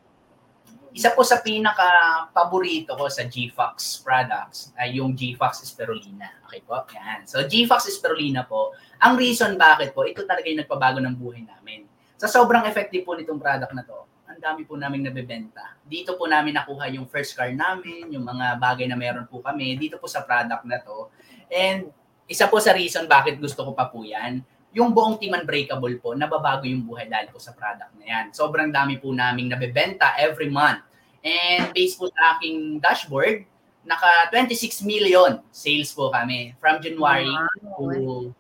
Isa 0.95 1.11
po 1.11 1.27
sa 1.27 1.43
pinaka-paborito 1.43 2.95
ko 2.95 3.11
sa 3.11 3.27
GFox 3.27 4.07
products 4.07 4.71
ay 4.79 5.03
yung 5.03 5.19
GFox 5.19 5.67
Spirulina. 5.67 6.31
Okay 6.47 6.63
po? 6.63 6.87
Yan. 6.95 7.27
So, 7.27 7.43
GFox 7.43 7.91
Spirulina 7.91 8.47
po, 8.47 8.71
ang 9.03 9.19
reason 9.19 9.59
bakit 9.59 9.91
po, 9.91 10.07
ito 10.07 10.23
talaga 10.23 10.47
yung 10.47 10.63
nagpabago 10.63 11.03
ng 11.03 11.19
buhay 11.19 11.43
namin. 11.43 11.91
Sa 12.15 12.31
sobrang 12.31 12.63
effective 12.71 13.03
po 13.03 13.19
nitong 13.19 13.43
product 13.43 13.75
na 13.75 13.83
to, 13.83 14.07
ang 14.31 14.39
dami 14.39 14.63
po 14.63 14.79
namin 14.79 15.03
nabebenta. 15.03 15.75
Dito 15.83 16.15
po 16.15 16.31
namin 16.31 16.55
nakuha 16.55 16.87
yung 16.95 17.11
first 17.11 17.35
car 17.35 17.51
namin, 17.51 18.15
yung 18.15 18.23
mga 18.23 18.63
bagay 18.63 18.87
na 18.87 18.95
meron 18.95 19.27
po 19.27 19.43
kami, 19.43 19.75
dito 19.75 19.99
po 19.99 20.07
sa 20.07 20.23
product 20.23 20.63
na 20.63 20.79
to. 20.79 21.11
And 21.51 21.91
isa 22.31 22.47
po 22.47 22.63
sa 22.63 22.71
reason 22.71 23.11
bakit 23.11 23.43
gusto 23.43 23.67
ko 23.67 23.75
pa 23.75 23.91
po 23.91 24.07
yan, 24.07 24.47
yung 24.75 24.91
buong 24.91 25.17
team 25.23 25.33
unbreakable 25.39 25.95
po, 26.03 26.19
nababago 26.19 26.67
yung 26.67 26.83
buhay 26.83 27.07
dahil 27.07 27.31
po 27.31 27.39
sa 27.39 27.55
product 27.55 27.95
na 27.97 28.05
yan. 28.05 28.25
Sobrang 28.35 28.75
dami 28.75 28.99
po 28.99 29.15
naming 29.15 29.47
nabebenta 29.47 30.19
every 30.19 30.51
month. 30.51 30.83
And 31.23 31.71
based 31.73 31.97
po 31.97 32.11
sa 32.11 32.37
aking 32.37 32.83
dashboard, 32.83 33.47
naka 33.87 34.29
26 34.35 34.83
million 34.83 35.41
sales 35.55 35.95
po 35.95 36.11
kami 36.11 36.59
from 36.59 36.83
January 36.83 37.31
to 37.79 38.35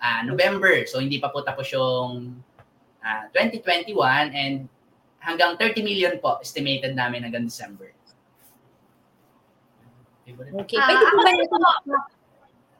ah, 0.00 0.24
November. 0.24 0.88
So 0.88 1.04
hindi 1.04 1.20
pa 1.20 1.28
po 1.28 1.44
tapos 1.44 1.68
yung 1.70 2.40
ah, 3.04 3.28
2021 3.36 3.92
and 4.32 4.66
hanggang 5.20 5.60
30 5.60 5.84
million 5.84 6.16
po 6.18 6.40
estimated 6.40 6.96
namin 6.96 7.28
hanggang 7.28 7.44
December. 7.44 7.92
Okay. 10.64 10.80
Ah, 10.80 10.88
Pwede 11.20 11.44
po 11.52 11.56
ba. 11.60 11.72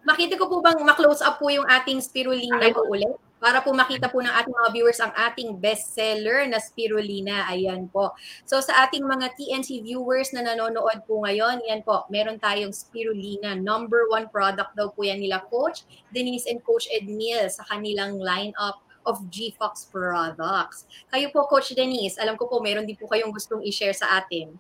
Makita 0.05 0.37
ko 0.37 0.47
po 0.49 0.61
bang 0.61 0.79
ma-close 0.85 1.25
up 1.25 1.41
po 1.41 1.49
yung 1.49 1.67
ating 1.69 2.01
spirulina 2.01 2.71
po 2.73 2.85
ulit? 2.89 3.13
Para 3.45 3.61
po 3.61 3.77
makita 3.77 4.09
po 4.09 4.25
ng 4.25 4.33
ating 4.33 4.57
mga 4.57 4.71
viewers 4.73 5.01
ang 5.05 5.13
ating 5.13 5.61
bestseller 5.61 6.49
na 6.49 6.57
spirulina. 6.57 7.45
Ayan 7.53 7.93
po. 7.93 8.17
So 8.49 8.57
sa 8.65 8.89
ating 8.89 9.05
mga 9.05 9.37
TNC 9.37 9.85
viewers 9.85 10.33
na 10.33 10.41
nanonood 10.41 11.05
po 11.05 11.21
ngayon, 11.29 11.61
yan 11.69 11.85
po, 11.85 12.09
meron 12.09 12.41
tayong 12.41 12.73
spirulina. 12.73 13.53
Number 13.53 14.09
one 14.09 14.33
product 14.33 14.73
daw 14.73 14.89
po 14.89 15.05
yan 15.05 15.21
nila 15.21 15.45
Coach 15.53 15.85
Denise 16.09 16.49
and 16.49 16.65
Coach 16.65 16.89
Edmil 16.89 17.53
sa 17.53 17.69
kanilang 17.69 18.17
lineup 18.17 18.81
of 19.05 19.21
GFox 19.29 19.93
products. 19.93 20.89
Kayo 21.13 21.29
po, 21.29 21.45
Coach 21.45 21.77
Denise, 21.77 22.17
alam 22.17 22.41
ko 22.41 22.49
po 22.49 22.65
meron 22.65 22.89
din 22.89 22.97
po 22.97 23.05
kayong 23.09 23.33
gustong 23.33 23.61
i-share 23.61 23.93
sa 23.93 24.25
atin. 24.25 24.57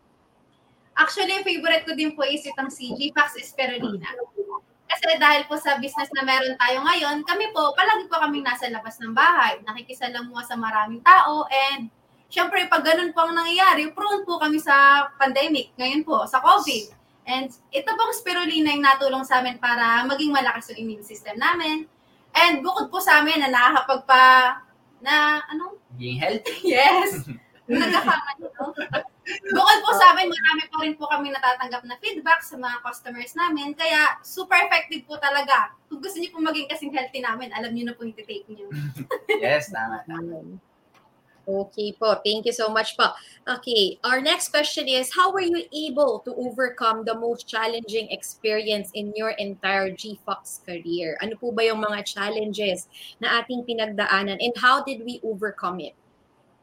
Actually, 0.95 1.43
favorite 1.43 1.83
ko 1.83 1.93
din 1.99 2.15
po 2.15 2.23
is 2.23 2.47
itong 2.47 2.71
si 2.71 2.95
GFAX 2.95 3.35
Spirulina. 3.43 4.07
Kasi 4.95 5.19
dahil 5.19 5.43
po 5.51 5.59
sa 5.59 5.75
business 5.83 6.07
na 6.15 6.23
meron 6.23 6.55
tayo 6.55 6.79
ngayon, 6.87 7.27
kami 7.27 7.51
po, 7.51 7.75
palagi 7.75 8.07
po 8.07 8.23
kaming 8.23 8.47
nasa 8.47 8.71
labas 8.71 8.95
ng 9.03 9.11
bahay. 9.11 9.59
Nakikisalamuha 9.67 10.47
sa 10.47 10.55
maraming 10.55 11.03
tao 11.03 11.51
and 11.51 11.91
syempre 12.31 12.63
pag 12.71 12.87
ganun 12.87 13.11
po 13.11 13.27
ang 13.27 13.35
nangyayari, 13.35 13.91
prone 13.91 14.23
po 14.23 14.39
kami 14.39 14.63
sa 14.63 15.11
pandemic 15.19 15.75
ngayon 15.75 16.07
po, 16.07 16.23
sa 16.31 16.39
COVID. 16.39 16.95
And 17.27 17.51
ito 17.75 17.91
pong 17.91 18.15
spirulina 18.15 18.71
yung 18.71 18.87
natulong 18.87 19.27
sa 19.27 19.43
amin 19.43 19.59
para 19.59 20.07
maging 20.07 20.31
malakas 20.31 20.71
yung 20.71 20.87
immune 20.87 21.03
system 21.03 21.43
namin. 21.43 21.91
And 22.31 22.63
bukod 22.63 22.87
po 22.95 23.03
sa 23.03 23.19
amin 23.19 23.43
na 23.43 23.51
nakakapagpa 23.51 24.63
na 25.03 25.43
ano? 25.51 25.75
Being 25.99 26.23
healthy. 26.23 26.71
Yes. 26.71 27.27
Nagkakama 27.67 28.31
nito. 28.39 28.65
Bukod 29.25 29.79
po 29.81 29.91
sa 29.97 30.13
amin, 30.13 30.29
marami 30.29 30.63
pa 30.69 30.77
rin 30.85 30.95
po 31.01 31.05
kami 31.09 31.33
natatanggap 31.33 31.83
na 31.89 31.97
feedback 32.01 32.45
sa 32.45 32.61
mga 32.61 32.77
customers 32.85 33.33
namin. 33.33 33.73
Kaya 33.73 34.21
super 34.21 34.57
effective 34.69 35.09
po 35.09 35.17
talaga. 35.17 35.73
Kung 35.89 36.05
gusto 36.05 36.21
niyo 36.21 36.37
po 36.37 36.45
maging 36.45 36.69
kasing 36.69 36.93
healthy 36.93 37.25
namin, 37.25 37.49
alam 37.57 37.73
niyo 37.73 37.89
na 37.89 37.95
po 37.97 38.05
yung 38.05 38.17
take 38.17 38.45
niyo. 38.49 38.69
Yes, 39.45 39.73
tama. 39.73 40.05
tama. 40.05 40.61
Okay 41.45 41.93
po. 41.93 42.17
Thank 42.25 42.49
you 42.49 42.57
so 42.57 42.73
much 42.73 42.97
po. 42.97 43.13
Okay, 43.45 44.01
our 44.01 44.25
next 44.25 44.49
question 44.49 44.89
is, 44.89 45.13
how 45.13 45.29
were 45.29 45.45
you 45.45 45.69
able 45.69 46.25
to 46.25 46.33
overcome 46.41 47.05
the 47.05 47.13
most 47.13 47.45
challenging 47.45 48.09
experience 48.09 48.89
in 48.97 49.13
your 49.13 49.37
entire 49.37 49.93
GFox 49.93 50.65
career? 50.65 51.21
Ano 51.21 51.37
po 51.37 51.53
ba 51.53 51.69
yung 51.69 51.85
mga 51.85 52.01
challenges 52.09 52.89
na 53.21 53.45
ating 53.45 53.69
pinagdaanan 53.69 54.41
and 54.41 54.55
how 54.57 54.81
did 54.81 55.05
we 55.05 55.21
overcome 55.21 55.85
it? 55.85 55.93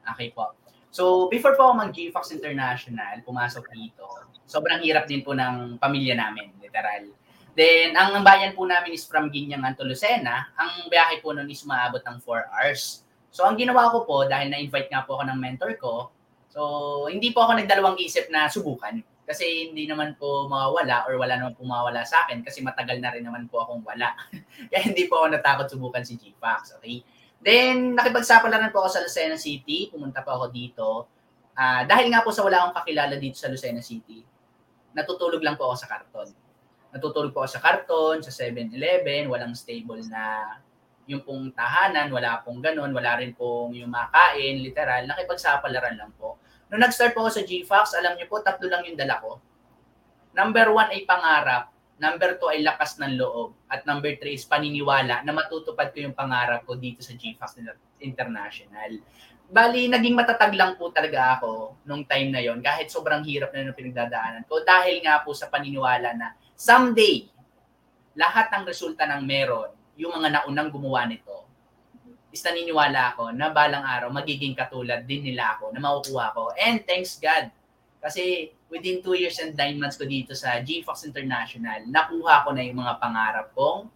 Okay 0.09 0.33
po. 0.33 0.57
So, 0.91 1.31
before 1.31 1.55
po 1.55 1.71
ako 1.71 1.87
mag-GFox 1.87 2.35
International, 2.35 3.23
pumasok 3.23 3.63
dito, 3.71 4.03
sobrang 4.43 4.83
hirap 4.83 5.07
din 5.07 5.23
po 5.23 5.31
ng 5.31 5.79
pamilya 5.79 6.19
namin, 6.19 6.51
literal. 6.59 7.15
Then, 7.55 7.95
ang 7.95 8.19
bayan 8.27 8.51
po 8.51 8.67
namin 8.67 8.99
is 8.99 9.07
from 9.07 9.31
Ginyangan 9.31 9.79
to 9.79 9.87
Lucena. 9.87 10.51
Ang 10.59 10.91
biyahe 10.91 11.23
po 11.23 11.31
nun 11.31 11.47
is 11.47 11.63
maabot 11.63 12.03
ng 12.03 12.19
4 12.19 12.51
hours. 12.51 13.07
So, 13.31 13.47
ang 13.47 13.55
ginawa 13.55 13.87
ko 13.95 14.03
po, 14.03 14.27
dahil 14.27 14.51
na-invite 14.51 14.91
nga 14.91 15.07
po 15.07 15.15
ako 15.15 15.31
ng 15.31 15.39
mentor 15.39 15.79
ko, 15.79 16.11
so, 16.51 16.59
hindi 17.07 17.31
po 17.31 17.47
ako 17.47 17.63
nagdalawang 17.63 17.95
isip 17.95 18.27
na 18.27 18.51
subukan. 18.51 18.99
Kasi 19.23 19.71
hindi 19.71 19.87
naman 19.87 20.19
po 20.19 20.51
mawawala 20.51 21.07
or 21.07 21.15
wala 21.15 21.39
naman 21.39 21.55
po 21.55 21.63
mawawala 21.63 22.03
sa 22.03 22.27
akin 22.27 22.43
kasi 22.43 22.59
matagal 22.59 22.99
na 22.99 23.15
rin 23.15 23.23
naman 23.23 23.47
po 23.47 23.63
akong 23.63 23.79
wala. 23.79 24.11
Kaya 24.67 24.91
hindi 24.91 25.07
po 25.07 25.23
ako 25.23 25.39
natakot 25.39 25.71
subukan 25.71 26.03
si 26.03 26.19
GFax. 26.19 26.75
Okay? 26.83 26.99
Then, 27.41 27.97
nakipagsapalaran 27.97 28.69
po 28.69 28.85
ako 28.85 28.89
sa 28.93 29.01
Lucena 29.01 29.37
City. 29.37 29.89
Pumunta 29.89 30.21
po 30.21 30.37
ako 30.37 30.45
dito. 30.53 31.09
Ah, 31.57 31.83
dahil 31.83 32.13
nga 32.13 32.21
po 32.21 32.29
sa 32.29 32.45
wala 32.45 32.63
akong 32.63 32.77
kakilala 32.81 33.17
dito 33.17 33.35
sa 33.35 33.49
Lucena 33.49 33.83
City, 33.83 34.23
natutulog 34.95 35.43
lang 35.43 35.57
po 35.59 35.67
ako 35.69 35.75
sa 35.83 35.87
karton. 35.89 36.29
Natutulog 36.93 37.33
po 37.33 37.43
ako 37.43 37.49
sa 37.57 37.61
karton, 37.61 38.17
sa 38.23 38.31
7-Eleven, 38.31 39.27
walang 39.27 39.57
stable 39.57 39.99
na 40.07 40.55
yung 41.09 41.25
pong 41.25 41.51
tahanan, 41.51 42.07
wala 42.13 42.39
pong 42.45 42.63
ganun, 42.63 42.93
wala 42.93 43.19
rin 43.19 43.35
pong 43.35 43.75
yung 43.75 43.91
makain, 43.91 44.61
literal, 44.63 45.03
nakipagsapalaran 45.09 45.97
lang 45.97 46.11
po. 46.15 46.39
Nung 46.71 46.79
nag-start 46.79 47.11
po 47.11 47.27
ako 47.27 47.41
sa 47.41 47.43
GFAX, 47.43 47.99
alam 47.99 48.15
niyo 48.15 48.31
po, 48.31 48.39
tatlo 48.39 48.71
lang 48.71 48.87
yung 48.87 48.95
dala 48.95 49.19
ko. 49.19 49.43
Number 50.31 50.71
one 50.71 50.87
ay 50.95 51.03
pangarap, 51.03 51.67
number 52.01 52.41
two 52.41 52.49
ay 52.49 52.65
lakas 52.65 52.97
ng 52.97 53.13
loob, 53.13 53.53
at 53.69 53.85
number 53.85 54.17
three 54.17 54.33
is 54.33 54.49
paniniwala 54.49 55.21
na 55.21 55.31
matutupad 55.31 55.93
ko 55.93 56.01
yung 56.01 56.17
pangarap 56.17 56.65
ko 56.65 56.73
dito 56.73 57.05
sa 57.05 57.13
GFAX 57.13 57.61
International. 58.01 58.97
Bali, 59.51 59.85
naging 59.85 60.17
matatag 60.17 60.57
lang 60.57 60.79
po 60.79 60.89
talaga 60.89 61.37
ako 61.37 61.77
nung 61.85 62.01
time 62.09 62.33
na 62.33 62.41
yon 62.41 62.63
kahit 62.63 62.89
sobrang 62.89 63.21
hirap 63.21 63.53
na 63.53 63.69
yung 63.69 63.77
pinagdadaanan 63.77 64.47
ko 64.49 64.65
dahil 64.65 65.03
nga 65.05 65.21
po 65.21 65.35
sa 65.37 65.51
paniniwala 65.51 66.17
na 66.17 66.33
someday, 66.57 67.29
lahat 68.17 68.49
ng 68.49 68.63
resulta 68.65 69.05
ng 69.05 69.21
meron, 69.21 69.69
yung 69.93 70.17
mga 70.17 70.41
naunang 70.41 70.73
gumawa 70.73 71.05
nito, 71.05 71.45
is 72.31 72.41
naniniwala 72.41 73.13
ako 73.13 73.35
na 73.35 73.51
balang 73.51 73.83
araw 73.83 74.07
magiging 74.07 74.55
katulad 74.55 75.03
din 75.03 75.21
nila 75.21 75.59
ako 75.59 75.75
na 75.75 75.83
makukuha 75.83 76.25
ko. 76.31 76.55
And 76.55 76.81
thanks 76.87 77.19
God. 77.19 77.51
Kasi 78.01 78.49
within 78.67 79.05
two 79.05 79.13
years 79.13 79.37
and 79.37 79.53
nine 79.53 79.77
months 79.77 79.95
ko 79.95 80.09
dito 80.09 80.33
sa 80.33 80.57
GFox 80.59 81.05
International, 81.05 81.85
nakuha 81.85 82.41
ko 82.43 82.49
na 82.51 82.65
yung 82.65 82.81
mga 82.81 82.97
pangarap 82.97 83.53
kong 83.53 83.87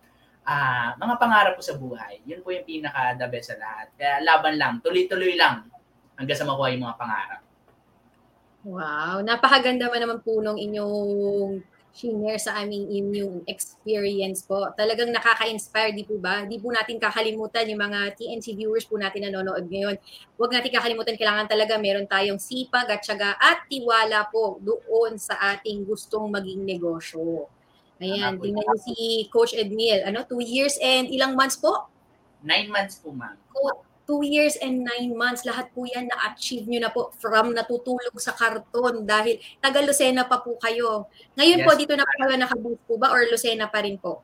ah 0.46 0.94
mga 1.02 1.18
pangarap 1.18 1.54
ko 1.58 1.64
sa 1.66 1.74
buhay. 1.74 2.22
Yun 2.30 2.46
po 2.46 2.54
yung 2.54 2.70
pinaka 2.70 3.18
the 3.18 3.26
best 3.34 3.50
sa 3.50 3.58
lahat. 3.58 3.90
Kaya 3.98 4.22
laban 4.22 4.62
lang, 4.62 4.78
tuloy-tuloy 4.86 5.34
lang 5.34 5.66
hanggang 6.22 6.38
sa 6.38 6.46
makuha 6.46 6.70
yung 6.70 6.86
mga 6.86 7.00
pangarap. 7.02 7.42
Wow, 8.66 9.26
napakaganda 9.26 9.90
man 9.90 10.02
naman 10.02 10.20
po 10.22 10.42
nung 10.42 10.58
inyong 10.58 11.62
share 11.96 12.36
sa 12.36 12.60
aming 12.60 12.92
inyong 12.92 13.48
experience 13.48 14.44
po. 14.44 14.68
Talagang 14.76 15.16
nakaka-inspire, 15.16 15.96
di 15.96 16.04
po 16.04 16.20
ba? 16.20 16.44
Di 16.44 16.60
po 16.60 16.76
natin 16.76 17.00
kakalimutan 17.00 17.72
yung 17.72 17.80
mga 17.80 18.20
TNC 18.20 18.52
viewers 18.52 18.84
po 18.84 19.00
natin 19.00 19.32
nanonood 19.32 19.64
ngayon. 19.72 19.96
Huwag 20.36 20.52
natin 20.52 20.76
kakalimutan, 20.76 21.16
kailangan 21.16 21.48
talaga 21.48 21.80
meron 21.80 22.04
tayong 22.04 22.38
sipag 22.38 22.92
at 22.92 23.00
syaga 23.00 23.40
at 23.40 23.64
tiwala 23.72 24.28
po 24.28 24.60
doon 24.60 25.16
sa 25.16 25.40
ating 25.56 25.88
gustong 25.88 26.28
maging 26.28 26.68
negosyo. 26.68 27.48
Ayan, 28.04 28.36
tingnan 28.44 28.60
niyo 28.60 28.78
si 28.84 28.96
Coach 29.32 29.56
Edmil. 29.56 30.04
Ano, 30.04 30.28
two 30.28 30.44
years 30.44 30.76
and 30.84 31.08
ilang 31.08 31.40
months 31.40 31.56
po? 31.56 31.88
Nine 32.44 32.68
months 32.68 33.00
po, 33.00 33.16
ma'am. 33.16 33.40
Two 34.06 34.22
years 34.22 34.56
and 34.62 34.86
nine 34.86 35.18
months, 35.18 35.44
lahat 35.44 35.70
po 35.74 35.86
yan 35.86 36.06
na-achieve 36.06 36.70
nyo 36.70 36.80
na 36.86 36.94
po 36.94 37.10
from 37.18 37.52
natutulog 37.52 38.14
sa 38.22 38.38
karton 38.38 39.04
dahil 39.04 39.42
taga 39.58 39.82
Lucena 39.82 40.26
pa 40.30 40.40
po 40.40 40.56
kayo. 40.62 41.10
Ngayon 41.36 41.66
po, 41.66 41.74
Yes. 41.74 41.80
dito 41.82 41.94
na 41.98 42.06
po 42.06 42.14
kayo 42.22 42.38
nakabase 42.38 42.82
po 42.86 42.94
ba 43.02 43.10
or 43.10 43.26
Lucena 43.28 43.66
pa 43.66 43.82
rin 43.82 43.98
po? 43.98 44.22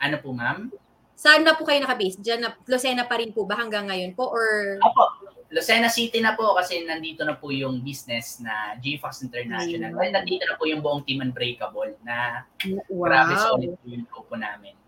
Ano 0.00 0.16
po, 0.24 0.32
ma'am? 0.32 0.72
Saan 1.20 1.44
na 1.44 1.52
po 1.52 1.68
kayo 1.68 1.84
nakabase? 1.84 2.16
Diyan 2.16 2.40
na, 2.40 2.56
Lucena 2.64 3.04
pa 3.04 3.20
rin 3.20 3.36
po 3.36 3.44
ba 3.44 3.60
hanggang 3.60 3.92
ngayon 3.92 4.16
po? 4.16 4.32
Or 4.32 4.80
Apo, 4.80 5.04
Lucena 5.52 5.92
City 5.92 6.24
na 6.24 6.32
po 6.32 6.56
kasi 6.56 6.80
nandito 6.88 7.20
na 7.28 7.36
po 7.36 7.52
yung 7.52 7.84
business 7.84 8.40
na 8.40 8.80
GFox 8.80 9.20
International. 9.28 9.92
Ayun. 10.00 10.16
Nandito 10.16 10.48
na 10.48 10.56
po 10.56 10.64
yung 10.64 10.80
buong 10.80 11.04
team 11.04 11.20
Unbreakable 11.20 11.92
na 12.00 12.48
grabe 12.88 13.34
wow. 13.36 13.44
solid 13.52 13.76
po 13.76 13.84
yung 13.84 14.08
grupo 14.08 14.40
namin. 14.40 14.79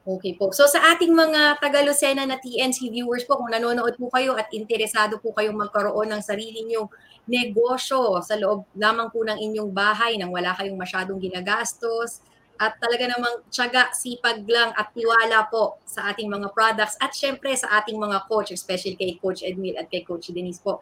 Okay 0.00 0.32
po. 0.32 0.48
So 0.48 0.64
sa 0.64 0.96
ating 0.96 1.12
mga 1.12 1.60
taga 1.60 1.84
Lucena 1.84 2.24
na 2.24 2.40
TNC 2.40 2.88
viewers 2.88 3.28
po, 3.28 3.36
kung 3.36 3.52
nanonood 3.52 4.00
po 4.00 4.08
kayo 4.08 4.32
at 4.32 4.48
interesado 4.48 5.20
po 5.20 5.36
kayong 5.36 5.60
magkaroon 5.60 6.08
ng 6.08 6.22
sarili 6.24 6.64
nyong 6.64 6.88
negosyo 7.28 8.24
sa 8.24 8.32
loob 8.40 8.64
lamang 8.72 9.12
po 9.12 9.20
ng 9.28 9.36
inyong 9.36 9.68
bahay 9.76 10.16
nang 10.16 10.32
wala 10.32 10.56
kayong 10.56 10.80
masyadong 10.80 11.20
ginagastos 11.20 12.24
at 12.56 12.80
talaga 12.80 13.12
namang 13.12 13.44
tiyaga, 13.52 13.92
sipag 13.92 14.44
lang 14.48 14.72
at 14.72 14.88
tiwala 14.96 15.48
po 15.52 15.80
sa 15.84 16.08
ating 16.12 16.32
mga 16.32 16.48
products 16.52 16.96
at 16.96 17.12
syempre 17.12 17.52
sa 17.52 17.80
ating 17.80 17.96
mga 17.96 18.24
coach, 18.24 18.56
especially 18.56 18.96
kay 18.96 19.16
Coach 19.20 19.44
Edmil 19.44 19.76
at 19.76 19.88
kay 19.88 20.00
Coach 20.04 20.32
Denise 20.32 20.60
po. 20.60 20.80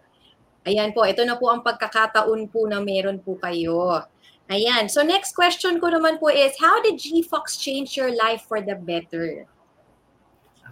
Ayan 0.66 0.90
po, 0.90 1.06
ito 1.06 1.22
na 1.22 1.38
po 1.38 1.50
ang 1.54 1.62
pagkakataon 1.62 2.50
po 2.50 2.66
na 2.66 2.82
meron 2.82 3.22
po 3.22 3.38
kayo. 3.38 4.02
Ayan. 4.48 4.88
So 4.88 5.04
next 5.04 5.36
question 5.36 5.76
ko 5.76 5.92
naman 5.92 6.16
po 6.16 6.32
is, 6.32 6.56
how 6.56 6.80
did 6.80 6.96
GFox 6.96 7.60
change 7.60 8.00
your 8.00 8.16
life 8.16 8.48
for 8.48 8.64
the 8.64 8.72
better? 8.72 9.44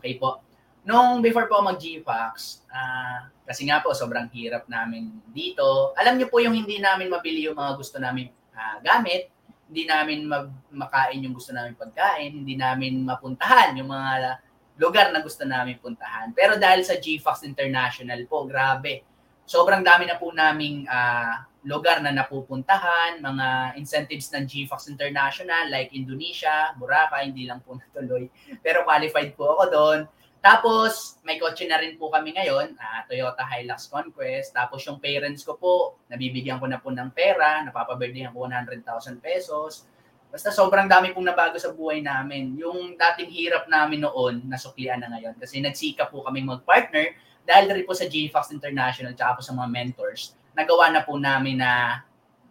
Okay 0.00 0.16
po. 0.16 0.40
Nung 0.86 1.20
before 1.20 1.44
po 1.44 1.60
mag-GFAX, 1.60 2.64
ah, 2.72 3.28
kasi 3.44 3.68
nga 3.68 3.84
po 3.84 3.92
sobrang 3.92 4.32
hirap 4.32 4.64
namin 4.70 5.12
dito. 5.28 5.92
Alam 5.98 6.16
niyo 6.16 6.32
po 6.32 6.40
yung 6.40 6.56
hindi 6.56 6.80
namin 6.80 7.12
mabili 7.12 7.44
yung 7.44 7.58
mga 7.58 7.72
gusto 7.76 8.00
namin 8.00 8.32
ah, 8.56 8.80
gamit, 8.80 9.28
hindi 9.68 9.84
namin 9.84 10.24
mag- 10.24 10.56
makain 10.72 11.20
yung 11.20 11.36
gusto 11.36 11.52
namin 11.52 11.76
pagkain, 11.76 12.32
hindi 12.32 12.54
namin 12.56 13.04
mapuntahan 13.04 13.76
yung 13.76 13.92
mga 13.92 14.40
lugar 14.80 15.12
na 15.12 15.20
gusto 15.20 15.44
namin 15.44 15.76
puntahan. 15.82 16.32
Pero 16.32 16.56
dahil 16.56 16.80
sa 16.80 16.96
GFAX 16.96 17.44
International 17.44 18.24
po, 18.24 18.48
grabe. 18.48 19.04
Sobrang 19.46 19.86
dami 19.86 20.10
na 20.10 20.18
po 20.18 20.34
naming 20.34 20.90
ah, 20.90 21.46
lugar 21.62 22.02
na 22.02 22.10
napupuntahan, 22.10 23.22
mga 23.22 23.78
incentives 23.78 24.26
ng 24.34 24.42
GFAX 24.42 24.90
International 24.90 25.70
like 25.70 25.94
Indonesia, 25.94 26.74
Boracay, 26.74 27.30
hindi 27.30 27.46
lang 27.46 27.62
po 27.62 27.74
natuloy. 27.78 28.26
Pero 28.58 28.82
qualified 28.82 29.38
po 29.38 29.54
ako 29.54 29.64
doon. 29.70 30.00
Tapos, 30.42 31.18
may 31.26 31.42
kotse 31.42 31.66
na 31.66 31.78
rin 31.78 31.98
po 31.98 32.10
kami 32.10 32.34
ngayon, 32.34 32.74
ah, 32.78 33.06
Toyota 33.06 33.46
Hilux 33.46 33.86
Conquest. 33.86 34.50
Tapos 34.50 34.82
yung 34.82 34.98
parents 34.98 35.46
ko 35.46 35.54
po, 35.54 36.02
nabibigyan 36.10 36.58
ko 36.58 36.66
na 36.66 36.82
po 36.82 36.90
ng 36.90 37.14
pera, 37.14 37.62
napapabirthdayan 37.62 38.34
ko 38.34 38.50
100,000 38.50 39.22
pesos. 39.22 39.86
Basta 40.26 40.50
sobrang 40.50 40.90
dami 40.90 41.14
pong 41.14 41.30
nabago 41.30 41.54
sa 41.58 41.70
buhay 41.70 42.02
namin. 42.02 42.58
Yung 42.58 42.98
dating 42.98 43.30
hirap 43.30 43.70
namin 43.70 44.02
noon, 44.02 44.42
nasuklian 44.46 44.98
na 44.98 45.10
ngayon. 45.14 45.38
Kasi 45.38 45.62
nagsika 45.62 46.10
po 46.10 46.26
kami 46.26 46.42
mag-partner 46.42 47.14
dahil 47.46 47.70
rin 47.70 47.86
po 47.86 47.94
sa 47.94 48.10
GFAX 48.10 48.50
International 48.50 49.14
tsaka 49.14 49.38
po 49.38 49.42
sa 49.46 49.54
mga 49.54 49.70
mentors. 49.70 50.34
Nagawa 50.58 50.90
na 50.90 51.06
po 51.06 51.14
namin 51.14 51.62
na 51.62 52.02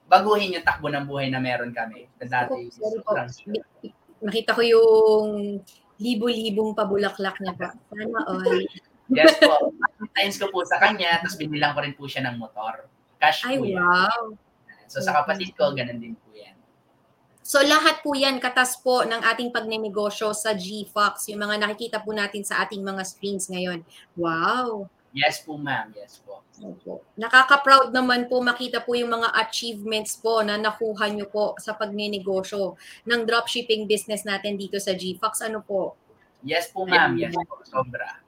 baguhin 0.08 0.56
yung 0.56 0.66
takbo 0.66 0.88
ng 0.88 1.04
buhay 1.04 1.28
na 1.28 1.44
meron 1.44 1.76
kami. 1.76 2.08
Dati, 2.16 2.72
sobrang 2.72 3.30
Nakita 4.24 4.56
ko 4.56 4.62
yung 4.64 5.60
libo-libong 6.00 6.72
pabulaklak 6.72 7.36
niya 7.44 7.54
po. 7.60 7.68
Sana 7.92 8.20
all. 8.26 8.64
Yes 9.12 9.38
po. 9.38 9.76
Thanks 10.18 10.40
ko 10.40 10.50
po 10.50 10.66
sa 10.66 10.82
kanya, 10.82 11.22
tapos 11.22 11.38
binilang 11.38 11.76
ko 11.76 11.80
rin 11.84 11.94
po 11.94 12.08
siya 12.10 12.26
ng 12.32 12.42
motor. 12.42 12.90
Cash 13.22 13.46
Ay, 13.46 13.60
po 13.60 13.68
yan. 13.68 13.84
wow. 13.84 14.34
So 14.90 15.04
sa 15.04 15.14
kapatid 15.14 15.54
ko, 15.54 15.76
ganun 15.76 16.00
din 16.02 16.16
po. 16.16 16.25
So 17.46 17.62
lahat 17.62 18.02
po 18.02 18.18
yan 18.18 18.42
katas 18.42 18.82
po 18.82 19.06
ng 19.06 19.22
ating 19.22 19.54
pagnenegosyo 19.54 20.34
sa 20.34 20.58
GFox, 20.58 21.30
yung 21.30 21.46
mga 21.46 21.62
nakikita 21.62 22.02
po 22.02 22.10
natin 22.10 22.42
sa 22.42 22.66
ating 22.66 22.82
mga 22.82 23.06
screens 23.06 23.46
ngayon. 23.54 23.86
Wow! 24.18 24.90
Yes 25.14 25.46
po 25.46 25.54
ma'am, 25.54 25.94
yes 25.94 26.26
po. 26.26 26.42
Opo. 26.66 27.06
Nakaka-proud 27.22 27.94
naman 27.94 28.26
po 28.26 28.42
makita 28.42 28.82
po 28.82 28.98
yung 28.98 29.14
mga 29.14 29.30
achievements 29.38 30.18
po 30.18 30.42
na 30.42 30.58
nakuha 30.58 31.06
nyo 31.14 31.30
po 31.30 31.54
sa 31.62 31.78
pagnenegosyo 31.78 32.74
ng 33.06 33.22
dropshipping 33.30 33.86
business 33.86 34.26
natin 34.26 34.58
dito 34.58 34.82
sa 34.82 34.98
GFox. 34.98 35.46
Ano 35.46 35.62
po? 35.62 35.94
Yes 36.42 36.74
po 36.74 36.90
ma'am, 36.90 37.14
yes 37.14 37.38
po. 37.38 37.62
Sobra. 37.62 38.25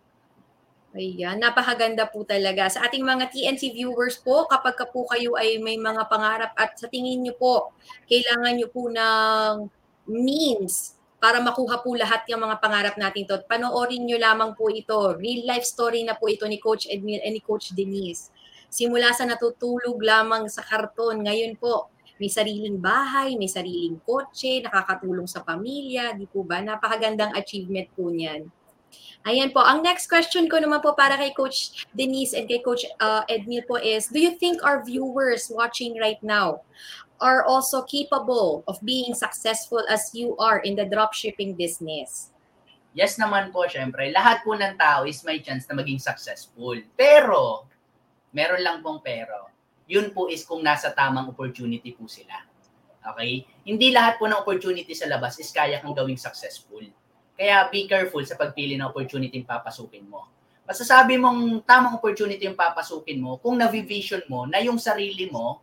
Ayan, 0.95 1.43
napakaganda 1.43 2.07
po 2.07 2.23
talaga. 2.23 2.71
Sa 2.71 2.79
ating 2.87 3.03
mga 3.03 3.27
TNC 3.27 3.75
viewers 3.75 4.15
po, 4.23 4.47
kapag 4.47 4.79
ka 4.79 4.87
po 4.87 5.03
kayo 5.11 5.35
ay 5.35 5.59
may 5.59 5.75
mga 5.75 6.07
pangarap 6.07 6.51
at 6.55 6.79
sa 6.79 6.87
tingin 6.87 7.19
nyo 7.27 7.35
po, 7.35 7.75
kailangan 8.07 8.55
nyo 8.55 8.67
po 8.71 8.87
ng 8.87 9.67
means 10.07 10.95
para 11.19 11.43
makuha 11.43 11.83
po 11.83 11.91
lahat 11.91 12.23
yung 12.31 12.39
mga 12.39 12.57
pangarap 12.63 12.95
natin 12.95 13.27
to. 13.27 13.35
Panoorin 13.51 14.07
nyo 14.07 14.15
lamang 14.15 14.55
po 14.55 14.71
ito. 14.71 15.11
Real 15.19 15.43
life 15.43 15.67
story 15.67 16.07
na 16.07 16.15
po 16.15 16.31
ito 16.31 16.47
ni 16.47 16.55
Coach 16.55 16.87
Edmil 16.87 17.19
and 17.19 17.35
ni 17.35 17.41
Coach 17.43 17.75
Denise. 17.75 18.31
Simula 18.71 19.11
sa 19.11 19.27
natutulog 19.27 19.99
lamang 19.99 20.47
sa 20.47 20.63
karton, 20.63 21.19
ngayon 21.25 21.59
po, 21.59 21.91
may 22.17 22.31
sariling 22.31 22.79
bahay, 22.79 23.35
may 23.35 23.51
sariling 23.51 23.99
kotse, 24.01 24.63
nakakatulong 24.65 25.29
sa 25.29 25.43
pamilya, 25.45 26.17
di 26.17 26.25
po 26.25 26.41
ba? 26.41 26.63
Napakagandang 26.63 27.35
achievement 27.37 27.91
po 27.93 28.09
niyan. 28.09 28.49
Ayan 29.27 29.51
po. 29.51 29.59
Ang 29.59 29.83
next 29.83 30.07
question 30.07 30.47
ko 30.47 30.55
naman 30.55 30.79
po 30.79 30.95
para 30.95 31.19
kay 31.19 31.35
Coach 31.35 31.83
Denise 31.91 32.31
and 32.31 32.47
kay 32.47 32.63
Coach 32.63 32.87
uh, 33.03 33.27
Edmil 33.27 33.67
po 33.67 33.75
is, 33.75 34.07
do 34.07 34.23
you 34.23 34.39
think 34.39 34.63
our 34.63 34.85
viewers 34.87 35.51
watching 35.51 35.99
right 35.99 36.21
now 36.23 36.63
are 37.19 37.43
also 37.43 37.83
capable 37.83 38.63
of 38.71 38.79
being 38.85 39.11
successful 39.11 39.83
as 39.91 40.13
you 40.15 40.37
are 40.39 40.63
in 40.63 40.79
the 40.79 40.87
dropshipping 40.87 41.59
business? 41.59 42.31
Yes 42.95 43.19
naman 43.19 43.51
po, 43.51 43.67
syempre. 43.67 44.09
Lahat 44.15 44.41
po 44.47 44.55
ng 44.55 44.79
tao 44.79 45.05
is 45.05 45.21
may 45.27 45.43
chance 45.43 45.67
na 45.69 45.77
maging 45.77 46.01
successful. 46.01 46.73
Pero, 46.95 47.67
meron 48.33 48.63
lang 48.63 48.79
pong 48.79 49.03
pero. 49.03 49.51
Yun 49.85 50.15
po 50.15 50.31
is 50.31 50.47
kung 50.47 50.63
nasa 50.63 50.95
tamang 50.95 51.29
opportunity 51.29 51.93
po 51.93 52.07
sila. 52.07 52.47
Okay? 53.13 53.45
Hindi 53.67 53.91
lahat 53.91 54.17
po 54.17 54.25
ng 54.25 54.39
opportunity 54.39 54.95
sa 54.95 55.05
labas 55.05 55.37
is 55.37 55.51
kaya 55.51 55.77
kang 55.83 55.93
gawing 55.93 56.17
successful. 56.17 56.81
Kaya 57.37 57.69
be 57.69 57.85
careful 57.85 58.25
sa 58.25 58.33
pagpili 58.33 58.73
ng 58.81 58.89
opportunity 58.89 59.37
yung 59.37 59.45
papasukin 59.45 60.09
mo. 60.09 60.25
Masasabi 60.65 61.21
mong 61.21 61.63
tamang 61.63 61.95
opportunity 61.95 62.49
yung 62.49 62.57
papasukin 62.57 63.21
mo 63.21 63.37
kung 63.37 63.61
na-vision 63.61 64.25
mo 64.25 64.49
na 64.49 64.57
yung 64.59 64.81
sarili 64.81 65.29
mo 65.29 65.61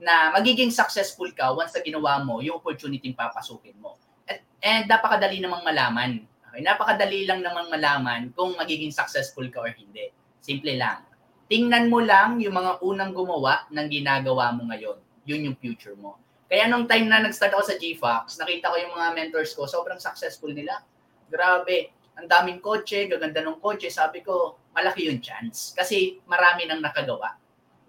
na 0.00 0.32
magiging 0.32 0.72
successful 0.72 1.28
ka 1.36 1.52
once 1.52 1.76
na 1.76 1.84
ginawa 1.84 2.24
mo 2.24 2.40
yung 2.40 2.56
opportunity 2.56 3.12
yung 3.12 3.20
papasukin 3.20 3.76
mo. 3.78 4.00
At, 4.24 4.40
and 4.64 4.88
napakadali 4.88 5.38
namang 5.44 5.62
malaman. 5.62 6.24
Okay, 6.50 6.64
napakadali 6.64 7.28
lang 7.28 7.44
naman 7.44 7.68
malaman 7.68 8.32
kung 8.32 8.56
magiging 8.56 8.90
successful 8.90 9.44
ka 9.52 9.60
or 9.60 9.70
hindi. 9.76 10.08
Simple 10.40 10.72
lang. 10.72 11.04
Tingnan 11.52 11.92
mo 11.92 12.00
lang 12.00 12.40
yung 12.40 12.56
mga 12.56 12.80
unang 12.80 13.12
gumawa 13.12 13.68
ng 13.68 13.86
ginagawa 13.92 14.56
mo 14.56 14.72
ngayon. 14.72 14.96
Yun 15.28 15.52
yung 15.52 15.56
future 15.60 15.94
mo. 16.00 16.16
Kaya 16.48 16.64
nung 16.68 16.88
time 16.88 17.12
na 17.12 17.20
nag-start 17.20 17.52
ako 17.52 17.64
sa 17.68 17.76
GFox, 17.76 18.40
nakita 18.40 18.72
ko 18.72 18.76
yung 18.80 18.92
mga 18.96 19.08
mentors 19.12 19.52
ko, 19.52 19.68
sobrang 19.68 20.00
successful 20.00 20.52
nila. 20.52 20.80
Grabe. 21.34 21.90
Ang 22.14 22.30
daming 22.30 22.62
kotse, 22.62 23.10
gaganda 23.10 23.42
ng 23.42 23.58
kotse. 23.58 23.90
Sabi 23.90 24.22
ko, 24.22 24.62
malaki 24.70 25.10
yung 25.10 25.18
chance. 25.18 25.74
Kasi 25.74 26.22
marami 26.30 26.70
nang 26.70 26.78
nakagawa 26.78 27.34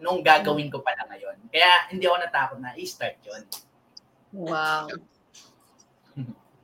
nung 0.01 0.25
gagawin 0.25 0.73
ko 0.73 0.81
pala 0.81 1.05
ngayon. 1.05 1.37
Kaya 1.53 1.93
hindi 1.93 2.09
ako 2.09 2.17
natakot 2.17 2.57
na 2.57 2.73
i-start 2.73 3.21
yun. 3.21 3.43
Wow. 4.33 4.89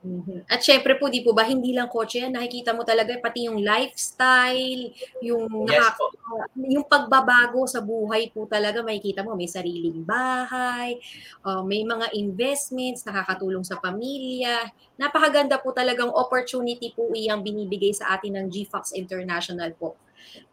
Mhm. 0.02 0.50
At 0.50 0.66
syempre 0.66 0.98
po, 0.98 1.14
di 1.14 1.22
po 1.22 1.30
ba, 1.30 1.46
hindi 1.46 1.78
lang 1.78 1.86
kotse 1.86 2.26
yan, 2.26 2.34
nakikita 2.34 2.74
mo 2.74 2.82
talaga 2.82 3.14
pati 3.22 3.46
yung 3.46 3.62
lifestyle, 3.62 4.90
yung, 5.22 5.46
Yes 5.70 5.94
po. 5.94 6.10
yung 6.58 6.86
pagbabago 6.90 7.70
sa 7.70 7.86
buhay 7.86 8.34
po 8.34 8.50
talaga, 8.50 8.82
makikita 8.82 9.22
mo, 9.22 9.38
may 9.38 9.46
sariling 9.46 10.02
bahay, 10.02 10.98
uh, 11.46 11.62
may 11.62 11.86
mga 11.86 12.18
investments, 12.18 13.06
nakakatulong 13.06 13.62
sa 13.62 13.78
pamilya. 13.78 14.74
Napakaganda 14.98 15.62
po 15.62 15.70
talagang 15.70 16.10
opportunity 16.10 16.90
po 16.98 17.14
iyang 17.14 17.46
binibigay 17.46 17.94
sa 17.94 18.18
atin 18.18 18.42
ng 18.42 18.46
GFox 18.50 18.98
International 18.98 19.70
po. 19.78 20.02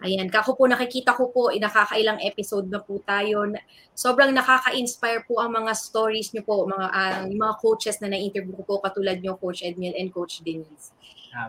Ayan, 0.04 0.31
kako 0.31 0.54
po 0.54 0.64
nakikita 0.70 1.14
ko 1.14 1.31
po, 1.35 1.50
eh, 1.50 1.59
nakakailang 1.59 2.22
episode 2.22 2.70
na 2.70 2.78
po 2.78 3.02
tayo. 3.02 3.46
Sobrang 3.94 4.31
nakaka-inspire 4.31 5.26
po 5.26 5.42
ang 5.42 5.54
mga 5.54 5.72
stories 5.74 6.31
niyo 6.31 6.46
po, 6.46 6.66
mga 6.68 6.87
yung 7.28 7.40
mga 7.40 7.54
coaches 7.59 7.98
na 7.98 8.12
na-interview 8.14 8.54
ko 8.59 8.64
po 8.64 8.74
katulad 8.78 9.18
niyo 9.18 9.38
Coach 9.38 9.66
Edmil 9.66 9.94
and 9.98 10.14
Coach 10.14 10.40
Denise. 10.46 10.94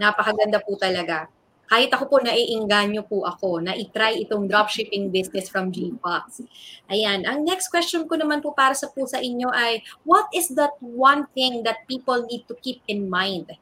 Napakaganda 0.01 0.59
po 0.61 0.75
talaga. 0.75 1.29
Kahit 1.69 1.93
ako 1.93 2.09
po 2.09 2.17
naiinganyo 2.25 3.05
po 3.05 3.21
ako 3.29 3.61
na 3.61 3.77
i-try 3.77 4.25
itong 4.25 4.49
dropshipping 4.49 5.13
business 5.13 5.53
from 5.53 5.69
GFox. 5.69 6.41
Ayan, 6.89 7.29
ang 7.29 7.45
next 7.45 7.69
question 7.69 8.09
ko 8.09 8.17
naman 8.17 8.41
po 8.41 8.57
para 8.57 8.73
sa 8.73 8.89
po 8.89 9.05
sa 9.05 9.21
inyo 9.21 9.53
ay 9.53 9.85
what 10.01 10.25
is 10.33 10.49
that 10.57 10.73
one 10.81 11.29
thing 11.37 11.61
that 11.61 11.85
people 11.85 12.25
need 12.25 12.41
to 12.49 12.57
keep 12.65 12.81
in 12.89 13.05
mind 13.05 13.53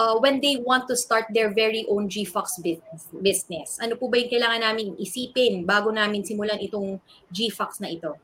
uh, 0.00 0.16
when 0.16 0.40
they 0.40 0.56
want 0.56 0.88
to 0.88 0.96
start 0.96 1.28
their 1.28 1.52
very 1.52 1.84
own 1.92 2.08
GFox 2.08 2.56
business. 3.20 3.76
Ano 3.76 4.00
po 4.00 4.08
ba 4.08 4.16
yung 4.16 4.32
kailangan 4.32 4.64
namin 4.64 4.96
isipin 4.96 5.68
bago 5.68 5.92
namin 5.92 6.24
simulan 6.24 6.56
itong 6.56 6.96
GFox 7.28 7.84
na 7.84 7.92
ito? 7.92 8.16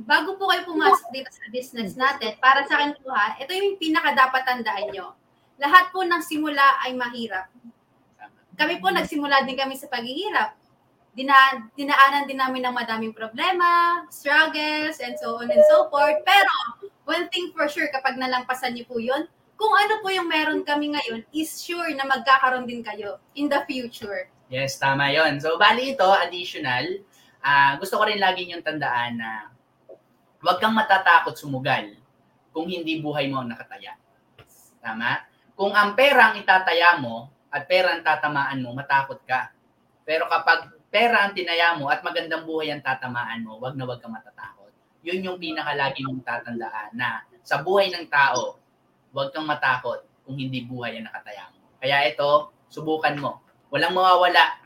Bago 0.00 0.38
po 0.38 0.48
kayo 0.48 0.64
pumasok 0.64 1.10
dito 1.12 1.28
sa 1.34 1.44
business 1.50 1.92
natin, 1.98 2.38
para 2.38 2.64
sa 2.64 2.78
akin 2.78 2.96
po 3.02 3.10
ha, 3.10 3.36
ito 3.36 3.50
yung 3.50 3.76
pinaka 3.76 4.14
dapat 4.14 4.46
tandaan 4.46 4.88
nyo. 4.94 5.12
Lahat 5.60 5.92
po 5.92 6.06
ng 6.06 6.22
simula 6.24 6.80
ay 6.86 6.96
mahirap. 6.96 7.52
Kami 8.56 8.80
po, 8.80 8.88
nagsimula 8.92 9.44
din 9.44 9.56
kami 9.56 9.76
sa 9.76 9.88
paghihirap. 9.92 10.56
Dina, 11.16 11.36
dinaanan 11.74 12.28
din 12.28 12.38
namin 12.38 12.64
ng 12.64 12.76
madaming 12.76 13.12
problema, 13.16 14.04
struggles, 14.08 15.00
and 15.04 15.16
so 15.20 15.36
on 15.36 15.48
and 15.48 15.64
so 15.68 15.88
forth. 15.88 16.20
Pero, 16.24 16.52
one 17.08 17.28
thing 17.32 17.52
for 17.56 17.68
sure, 17.72 17.88
kapag 17.92 18.20
nalampasan 18.20 18.76
niyo 18.76 18.84
po 18.88 19.00
yun, 19.00 19.28
kung 19.60 19.76
ano 19.76 20.00
po 20.00 20.08
yung 20.08 20.24
meron 20.24 20.64
kami 20.64 20.96
ngayon, 20.96 21.20
is 21.36 21.60
sure 21.60 21.92
na 21.92 22.08
magkakaroon 22.08 22.64
din 22.64 22.80
kayo 22.80 23.20
in 23.36 23.44
the 23.44 23.60
future. 23.68 24.32
Yes, 24.48 24.80
tama 24.80 25.12
yon. 25.12 25.36
So, 25.36 25.60
bali 25.60 25.92
ito, 25.92 26.08
additional, 26.08 27.04
ah 27.44 27.76
gusto 27.76 28.00
ko 28.00 28.08
rin 28.08 28.16
lagi 28.16 28.48
yung 28.48 28.64
tandaan 28.64 29.20
na 29.20 29.52
huwag 30.40 30.56
kang 30.64 30.72
matatakot 30.72 31.36
sumugal 31.36 31.92
kung 32.56 32.72
hindi 32.72 33.04
buhay 33.04 33.28
mo 33.28 33.44
ang 33.44 33.52
nakataya. 33.52 34.00
Tama? 34.80 35.28
Kung 35.52 35.76
ang 35.76 35.92
pera 35.92 36.32
ang 36.32 36.40
itataya 36.40 36.96
mo 36.96 37.28
at 37.52 37.68
pera 37.68 37.92
ang 37.92 38.00
tatamaan 38.00 38.64
mo, 38.64 38.72
matakot 38.72 39.20
ka. 39.28 39.52
Pero 40.08 40.24
kapag 40.32 40.72
pera 40.88 41.28
ang 41.28 41.36
tinaya 41.36 41.76
mo 41.76 41.92
at 41.92 42.00
magandang 42.00 42.48
buhay 42.48 42.72
ang 42.72 42.80
tatamaan 42.80 43.44
mo, 43.44 43.60
wag 43.60 43.76
na 43.76 43.84
wag 43.84 44.00
kang 44.00 44.16
matatakot. 44.16 44.72
Yun 45.04 45.20
yung 45.20 45.36
pinakalagi 45.36 46.00
mong 46.00 46.24
tatandaan 46.24 46.96
na 46.96 47.28
sa 47.44 47.60
buhay 47.60 47.92
ng 47.92 48.08
tao, 48.08 48.56
wag 49.10 49.30
kang 49.34 49.46
matakot 49.46 50.06
kung 50.24 50.36
hindi 50.38 50.62
buhay 50.64 50.98
ang 50.98 51.10
nakataya 51.10 51.50
mo. 51.54 51.66
Kaya 51.82 52.06
ito, 52.06 52.54
subukan 52.70 53.16
mo. 53.18 53.42
Walang 53.70 53.94
mawawala. 53.94 54.62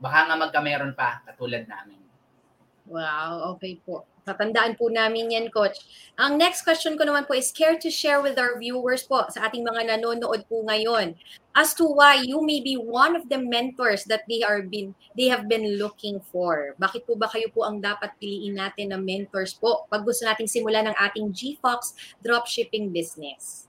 Baka 0.00 0.18
nga 0.28 0.36
magkameron 0.36 0.92
pa, 0.92 1.24
katulad 1.24 1.64
namin. 1.64 2.00
Wow, 2.84 3.56
okay 3.56 3.80
po. 3.80 4.04
Tatandaan 4.24 4.80
po 4.80 4.88
namin 4.88 5.36
yan, 5.36 5.52
Coach. 5.52 5.84
Ang 6.16 6.40
next 6.40 6.64
question 6.64 6.96
ko 6.96 7.04
naman 7.04 7.28
po 7.28 7.36
is 7.36 7.52
care 7.52 7.76
to 7.76 7.92
share 7.92 8.24
with 8.24 8.40
our 8.40 8.56
viewers 8.56 9.04
po 9.04 9.28
sa 9.28 9.44
ating 9.44 9.60
mga 9.60 9.92
nanonood 9.92 10.48
po 10.48 10.64
ngayon 10.64 11.12
as 11.52 11.76
to 11.76 11.84
why 11.84 12.16
you 12.24 12.40
may 12.40 12.64
be 12.64 12.80
one 12.80 13.12
of 13.12 13.28
the 13.28 13.36
mentors 13.36 14.08
that 14.08 14.24
they 14.24 14.40
are 14.40 14.64
been 14.64 14.96
they 15.12 15.28
have 15.28 15.44
been 15.44 15.76
looking 15.76 16.24
for. 16.32 16.72
Bakit 16.80 17.04
po 17.04 17.20
ba 17.20 17.28
kayo 17.28 17.52
po 17.52 17.68
ang 17.68 17.84
dapat 17.84 18.16
piliin 18.16 18.56
natin 18.56 18.96
na 18.96 18.98
mentors 18.98 19.52
po 19.52 19.84
pag 19.92 20.02
gusto 20.08 20.24
nating 20.24 20.48
simulan 20.48 20.88
ng 20.88 20.96
ating 20.96 21.28
GFox 21.28 21.92
dropshipping 22.24 22.96
business? 22.96 23.68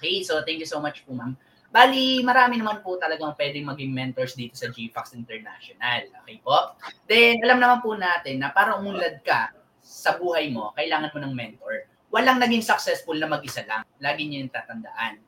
Okay, 0.00 0.24
so 0.24 0.40
thank 0.48 0.64
you 0.64 0.68
so 0.68 0.80
much 0.80 1.04
po, 1.04 1.12
ma'am. 1.12 1.36
Bali, 1.70 2.18
marami 2.26 2.58
naman 2.58 2.82
po 2.82 2.98
talagang 2.98 3.36
pwedeng 3.38 3.68
maging 3.68 3.94
mentors 3.94 4.34
dito 4.34 4.58
sa 4.58 4.72
GFox 4.72 5.14
International. 5.14 6.08
Okay 6.24 6.42
po? 6.42 6.74
Then, 7.06 7.38
alam 7.46 7.62
naman 7.62 7.78
po 7.78 7.94
natin 7.94 8.42
na 8.42 8.50
para 8.50 8.74
umunlad 8.74 9.22
ka 9.22 9.59
sa 9.90 10.14
buhay 10.14 10.54
mo, 10.54 10.70
kailangan 10.78 11.10
mo 11.10 11.18
ng 11.18 11.34
mentor. 11.34 11.90
Walang 12.14 12.38
naging 12.38 12.62
successful 12.62 13.18
na 13.18 13.26
mag-isa 13.26 13.66
lang. 13.66 13.82
Lagi 13.98 14.30
niyo 14.30 14.46
yung 14.46 14.54
tatandaan. 14.54 15.18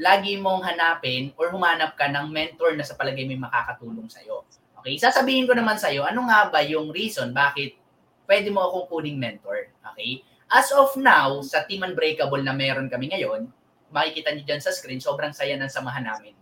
Lagi 0.00 0.40
mong 0.40 0.64
hanapin 0.64 1.36
or 1.36 1.52
humanap 1.52 1.92
ka 2.00 2.08
ng 2.08 2.32
mentor 2.32 2.72
na 2.72 2.84
sa 2.86 2.96
palagay 2.96 3.28
may 3.28 3.36
makakatulong 3.36 4.08
sa'yo. 4.08 4.48
Okay? 4.80 4.96
Sasabihin 4.96 5.44
ko 5.44 5.52
naman 5.52 5.76
sa'yo, 5.76 6.08
ano 6.08 6.24
nga 6.32 6.48
ba 6.48 6.64
yung 6.64 6.88
reason 6.88 7.28
bakit 7.36 7.76
pwede 8.24 8.48
mo 8.48 8.64
akong 8.64 8.88
kuning 8.88 9.20
mentor? 9.20 9.68
Okay? 9.92 10.24
As 10.48 10.72
of 10.72 10.96
now, 10.96 11.44
sa 11.44 11.68
Team 11.68 11.84
Unbreakable 11.84 12.40
na 12.40 12.56
meron 12.56 12.88
kami 12.88 13.12
ngayon, 13.12 13.52
makikita 13.92 14.32
niyo 14.32 14.48
dyan 14.48 14.64
sa 14.64 14.72
screen, 14.72 15.00
sobrang 15.00 15.36
saya 15.36 15.60
ng 15.60 15.68
samahan 15.68 16.08
namin. 16.08 16.32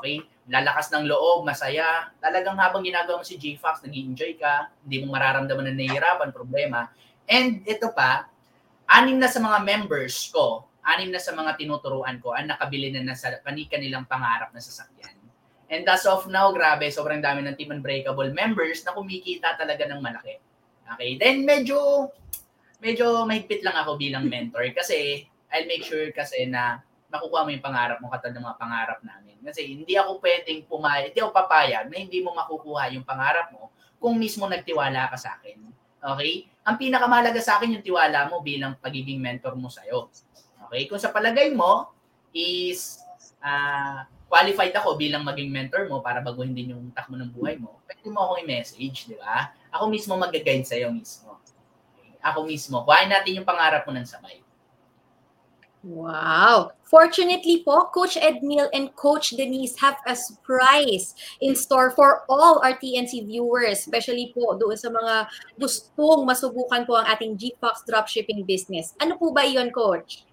Okay? 0.00 0.22
Lalakas 0.50 0.90
ng 0.92 1.06
loob, 1.06 1.46
masaya. 1.46 2.10
Talagang 2.18 2.58
habang 2.58 2.82
ginagawa 2.82 3.20
mo 3.20 3.26
si 3.26 3.38
J-Fox, 3.38 3.86
nag 3.86 3.94
enjoy 3.94 4.36
ka, 4.36 4.70
hindi 4.84 5.04
mo 5.04 5.14
mararamdaman 5.14 5.70
na 5.70 5.74
nahihirapan, 5.74 6.34
problema. 6.34 6.90
And 7.24 7.64
ito 7.64 7.90
pa, 7.94 8.28
anim 8.90 9.16
na 9.16 9.30
sa 9.30 9.40
mga 9.40 9.64
members 9.64 10.28
ko, 10.28 10.68
anim 10.84 11.08
na 11.08 11.20
sa 11.22 11.32
mga 11.32 11.56
tinuturuan 11.56 12.20
ko, 12.20 12.36
ang 12.36 12.52
nakabili 12.52 12.92
na 12.92 13.00
nasa 13.02 13.32
panika 13.40 13.80
nilang 13.80 14.04
pangarap 14.04 14.52
na 14.52 14.60
sasakyan. 14.60 15.16
And 15.72 15.88
as 15.88 16.04
of 16.04 16.28
now, 16.28 16.52
grabe, 16.52 16.92
sobrang 16.92 17.24
dami 17.24 17.40
ng 17.42 17.56
Team 17.56 17.72
Unbreakable 17.72 18.30
members 18.36 18.84
na 18.84 18.92
kumikita 18.92 19.56
talaga 19.56 19.88
ng 19.88 19.98
malaki. 19.98 20.36
Okay? 20.94 21.16
Then 21.16 21.48
medyo, 21.48 22.12
medyo 22.84 23.24
mahigpit 23.24 23.64
lang 23.64 23.74
ako 23.80 23.96
bilang 23.96 24.28
mentor 24.28 24.68
kasi 24.76 25.24
I'll 25.48 25.64
make 25.64 25.86
sure 25.86 26.12
kasi 26.12 26.44
na 26.44 26.84
makukuha 27.14 27.46
mo 27.46 27.50
yung 27.54 27.62
pangarap 27.62 27.98
mo 28.02 28.10
katulad 28.10 28.34
ng 28.34 28.44
mga 28.44 28.58
pangarap 28.58 28.98
namin. 29.06 29.36
Kasi 29.46 29.60
hindi 29.70 29.94
ako 29.94 30.18
pwedeng 30.18 30.66
pumayag, 30.66 31.14
hindi 31.14 31.20
ako 31.22 31.30
papayag 31.30 31.86
na 31.86 31.96
hindi 32.02 32.18
mo 32.18 32.34
makukuha 32.34 32.90
yung 32.90 33.06
pangarap 33.06 33.54
mo 33.54 33.70
kung 34.02 34.18
mismo 34.18 34.50
nagtiwala 34.50 35.14
ka 35.14 35.16
sa 35.16 35.38
akin. 35.38 35.62
Okay? 36.04 36.50
Ang 36.66 36.76
pinakamahalaga 36.76 37.40
sa 37.40 37.56
akin 37.56 37.78
yung 37.78 37.84
tiwala 37.86 38.28
mo 38.28 38.44
bilang 38.44 38.76
pagiging 38.76 39.22
mentor 39.22 39.54
mo 39.56 39.72
sa'yo. 39.72 40.12
Okay? 40.68 40.90
Kung 40.90 41.00
sa 41.00 41.14
palagay 41.14 41.56
mo 41.56 41.94
is 42.36 43.00
uh, 43.40 44.04
qualified 44.28 44.76
ako 44.76 45.00
bilang 45.00 45.22
maging 45.22 45.48
mentor 45.48 45.88
mo 45.88 46.04
para 46.04 46.20
baguhin 46.20 46.52
din 46.52 46.76
yung 46.76 46.92
takbo 46.92 47.16
ng 47.16 47.32
buhay 47.32 47.56
mo, 47.56 47.80
pwede 47.88 48.04
mo 48.12 48.28
akong 48.28 48.44
i-message, 48.44 49.08
di 49.08 49.16
ba? 49.16 49.54
Ako 49.72 49.88
mismo 49.88 50.18
mag-guide 50.20 50.68
sa'yo 50.68 50.92
mismo. 50.92 51.40
Okay? 51.96 52.20
Ako 52.20 52.44
mismo. 52.44 52.84
Kuhain 52.84 53.08
natin 53.08 53.40
yung 53.40 53.48
pangarap 53.48 53.88
mo 53.88 53.96
ng 53.96 54.04
sabay. 54.04 54.43
Wow! 55.84 56.72
Fortunately 56.88 57.60
po, 57.60 57.92
Coach 57.92 58.16
Edmil 58.16 58.72
and 58.72 58.88
Coach 58.96 59.36
Denise 59.36 59.76
have 59.84 60.00
a 60.08 60.16
surprise 60.16 61.12
in 61.44 61.52
store 61.52 61.92
for 61.92 62.24
all 62.24 62.64
our 62.64 62.72
TNC 62.72 63.28
viewers, 63.28 63.84
especially 63.84 64.32
po 64.32 64.56
doon 64.56 64.80
sa 64.80 64.88
mga 64.88 65.28
gustong 65.60 66.24
masubukan 66.24 66.88
po 66.88 66.96
ang 66.96 67.04
ating 67.12 67.36
GFox 67.36 67.84
dropshipping 67.84 68.48
business. 68.48 68.96
Ano 68.96 69.20
po 69.20 69.36
ba 69.36 69.44
iyon, 69.44 69.68
Coach? 69.76 70.24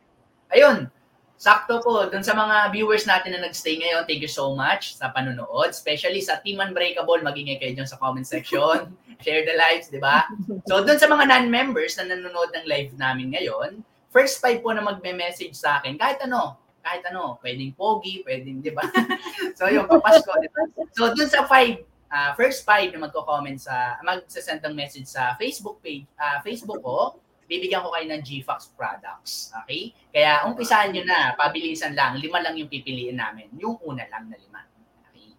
Ayun, 0.55 0.87
sakto 1.35 1.83
po. 1.83 2.07
Doon 2.07 2.23
sa 2.23 2.31
mga 2.31 2.71
viewers 2.71 3.03
natin 3.03 3.35
na 3.35 3.43
nagstay 3.43 3.75
ngayon, 3.75 4.07
thank 4.07 4.23
you 4.23 4.31
so 4.31 4.55
much 4.55 4.95
sa 4.95 5.11
panonood. 5.11 5.75
Especially 5.75 6.23
sa 6.23 6.39
Team 6.39 6.63
Unbreakable, 6.63 7.19
magingay 7.19 7.59
kayo 7.59 7.75
dyan 7.75 7.91
sa 7.91 7.99
comment 7.99 8.23
section. 8.23 8.95
Share 9.25 9.43
the 9.43 9.59
lives, 9.59 9.91
di 9.91 9.99
ba? 9.99 10.23
So 10.63 10.79
doon 10.79 10.95
sa 10.95 11.11
mga 11.11 11.27
non-members 11.27 11.99
na 11.99 12.07
nanonood 12.07 12.55
ng 12.55 12.65
live 12.71 12.95
namin 12.95 13.35
ngayon, 13.35 13.83
first 14.11 14.43
five 14.43 14.59
po 14.59 14.75
na 14.75 14.83
magme-message 14.83 15.55
sa 15.55 15.79
akin, 15.79 15.95
kahit 15.95 16.19
ano, 16.27 16.59
kahit 16.83 17.01
ano, 17.07 17.39
pwedeng 17.39 17.71
pogi, 17.73 18.21
pwedeng, 18.27 18.59
di 18.59 18.75
ba? 18.75 18.83
so 19.57 19.71
yung 19.71 19.87
papasko, 19.87 20.29
di 20.43 20.51
ba? 20.51 20.67
So 20.91 21.15
dun 21.15 21.31
sa 21.31 21.47
five, 21.47 21.81
uh, 22.11 22.35
first 22.35 22.67
five 22.67 22.91
na 22.91 23.07
magko-comment 23.07 23.57
sa, 23.57 23.97
mag-send 24.03 24.59
ng 24.61 24.75
message 24.75 25.07
sa 25.07 25.39
Facebook 25.39 25.79
page, 25.79 26.05
uh, 26.19 26.43
Facebook 26.43 26.83
ko, 26.83 27.17
bibigyan 27.47 27.83
ko 27.83 27.91
kayo 27.91 28.07
ng 28.11 28.21
GFAX 28.23 28.71
products. 28.75 29.51
Okay? 29.63 29.95
Kaya 30.11 30.47
umpisahan 30.47 30.91
nyo 30.91 31.03
na, 31.07 31.35
pabilisan 31.35 31.95
lang, 31.95 32.19
lima 32.19 32.39
lang 32.39 32.55
yung 32.55 32.71
pipiliin 32.71 33.19
namin. 33.19 33.47
Yung 33.59 33.79
una 33.83 34.07
lang 34.07 34.27
na 34.31 34.39
lima. 34.39 34.63
Okay? 35.11 35.29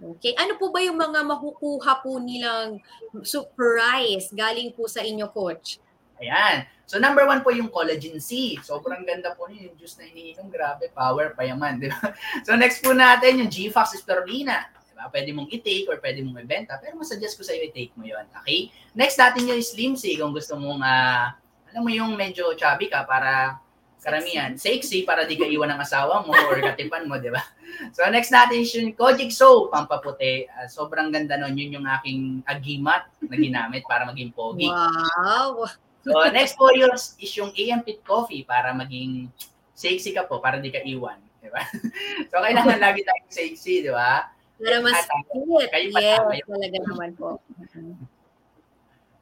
Okay. 0.00 0.32
Ano 0.40 0.56
po 0.56 0.72
ba 0.72 0.80
yung 0.80 0.96
mga 0.96 1.20
makukuha 1.24 2.00
po 2.00 2.16
nilang 2.16 2.80
surprise 3.20 4.32
galing 4.32 4.72
po 4.72 4.88
sa 4.88 5.04
inyo, 5.04 5.28
Coach? 5.28 5.76
Ayan. 6.20 6.64
So 6.90 6.98
number 6.98 7.22
one 7.22 7.46
po 7.46 7.54
yung 7.54 7.70
collagen 7.70 8.18
C. 8.18 8.58
Sobrang 8.66 9.06
ganda 9.06 9.30
po 9.38 9.46
niyo 9.46 9.70
yung 9.70 9.78
juice 9.78 9.94
na 10.02 10.10
iniinom. 10.10 10.50
Grabe, 10.50 10.90
power 10.90 11.38
pa 11.38 11.46
yaman. 11.46 11.78
Di 11.78 11.86
ba? 11.86 12.10
So 12.46 12.58
next 12.58 12.82
po 12.82 12.90
natin 12.90 13.38
yung 13.38 13.46
GFAX 13.46 14.02
Spirulina. 14.02 14.66
Di 14.74 14.98
ba? 14.98 15.06
Pwede 15.06 15.30
mong 15.30 15.54
i-take 15.54 15.86
or 15.86 16.02
pwede 16.02 16.26
mong 16.26 16.42
ibenta. 16.42 16.82
Pero 16.82 16.98
masuggest 16.98 17.38
ko 17.38 17.46
sa 17.46 17.54
iyo 17.54 17.70
i-take 17.70 17.94
mo 17.94 18.02
yon 18.02 18.26
Okay? 18.42 18.74
Next 18.98 19.22
natin 19.22 19.46
yung 19.46 19.62
Slim 19.62 19.94
C. 19.94 20.18
Kung 20.18 20.34
gusto 20.34 20.58
mong, 20.58 20.82
ah, 20.82 21.38
alam 21.70 21.86
mo 21.86 21.94
yung 21.94 22.18
medyo 22.18 22.58
chubby 22.58 22.90
ka 22.90 23.06
para 23.06 23.62
karamihan. 24.02 24.58
Sexy 24.58 25.06
para 25.06 25.30
di 25.30 25.38
ka 25.38 25.46
iwan 25.46 25.70
ng 25.70 25.80
asawa 25.86 26.26
mo 26.26 26.34
or 26.34 26.58
katipan 26.58 27.06
mo, 27.06 27.22
di 27.22 27.30
ba? 27.30 27.38
So 27.94 28.02
next 28.10 28.34
natin 28.34 28.66
yung 28.66 28.98
Kojic 28.98 29.30
Soap, 29.30 29.70
pampaputi. 29.70 30.42
Ah, 30.50 30.66
sobrang 30.66 31.14
ganda 31.14 31.38
nun. 31.38 31.54
Yun 31.54 31.78
yung 31.78 31.86
aking 31.86 32.42
agimat 32.50 33.06
na 33.22 33.36
ginamit 33.38 33.86
para 33.86 34.02
maging 34.10 34.34
pogi. 34.34 34.66
Wow! 34.66 35.70
So 36.00 36.12
next 36.32 36.56
po 36.56 36.72
yun 36.72 36.92
is 36.94 37.32
yung 37.34 37.52
AM 37.52 37.82
Pit 37.82 38.00
Coffee 38.02 38.42
para 38.42 38.72
maging 38.72 39.28
sexy 39.72 40.12
ka 40.12 40.24
po, 40.24 40.40
para 40.40 40.56
di 40.56 40.68
ka 40.68 40.80
iwan. 40.80 41.20
Di 41.40 41.48
ba? 41.48 41.60
so 42.28 42.38
kailangan 42.38 42.80
lagi 42.84 43.00
tayong 43.00 43.32
sexy, 43.32 43.84
di 43.84 43.92
ba? 43.92 44.28
Para 44.60 44.76
mas 44.80 45.08
fit. 45.08 45.68
kayo 45.70 45.88
pa 45.88 46.00
Yes, 46.00 46.20
kayo. 46.20 46.44
talaga 46.46 46.78
naman 46.84 47.10
po. 47.16 47.40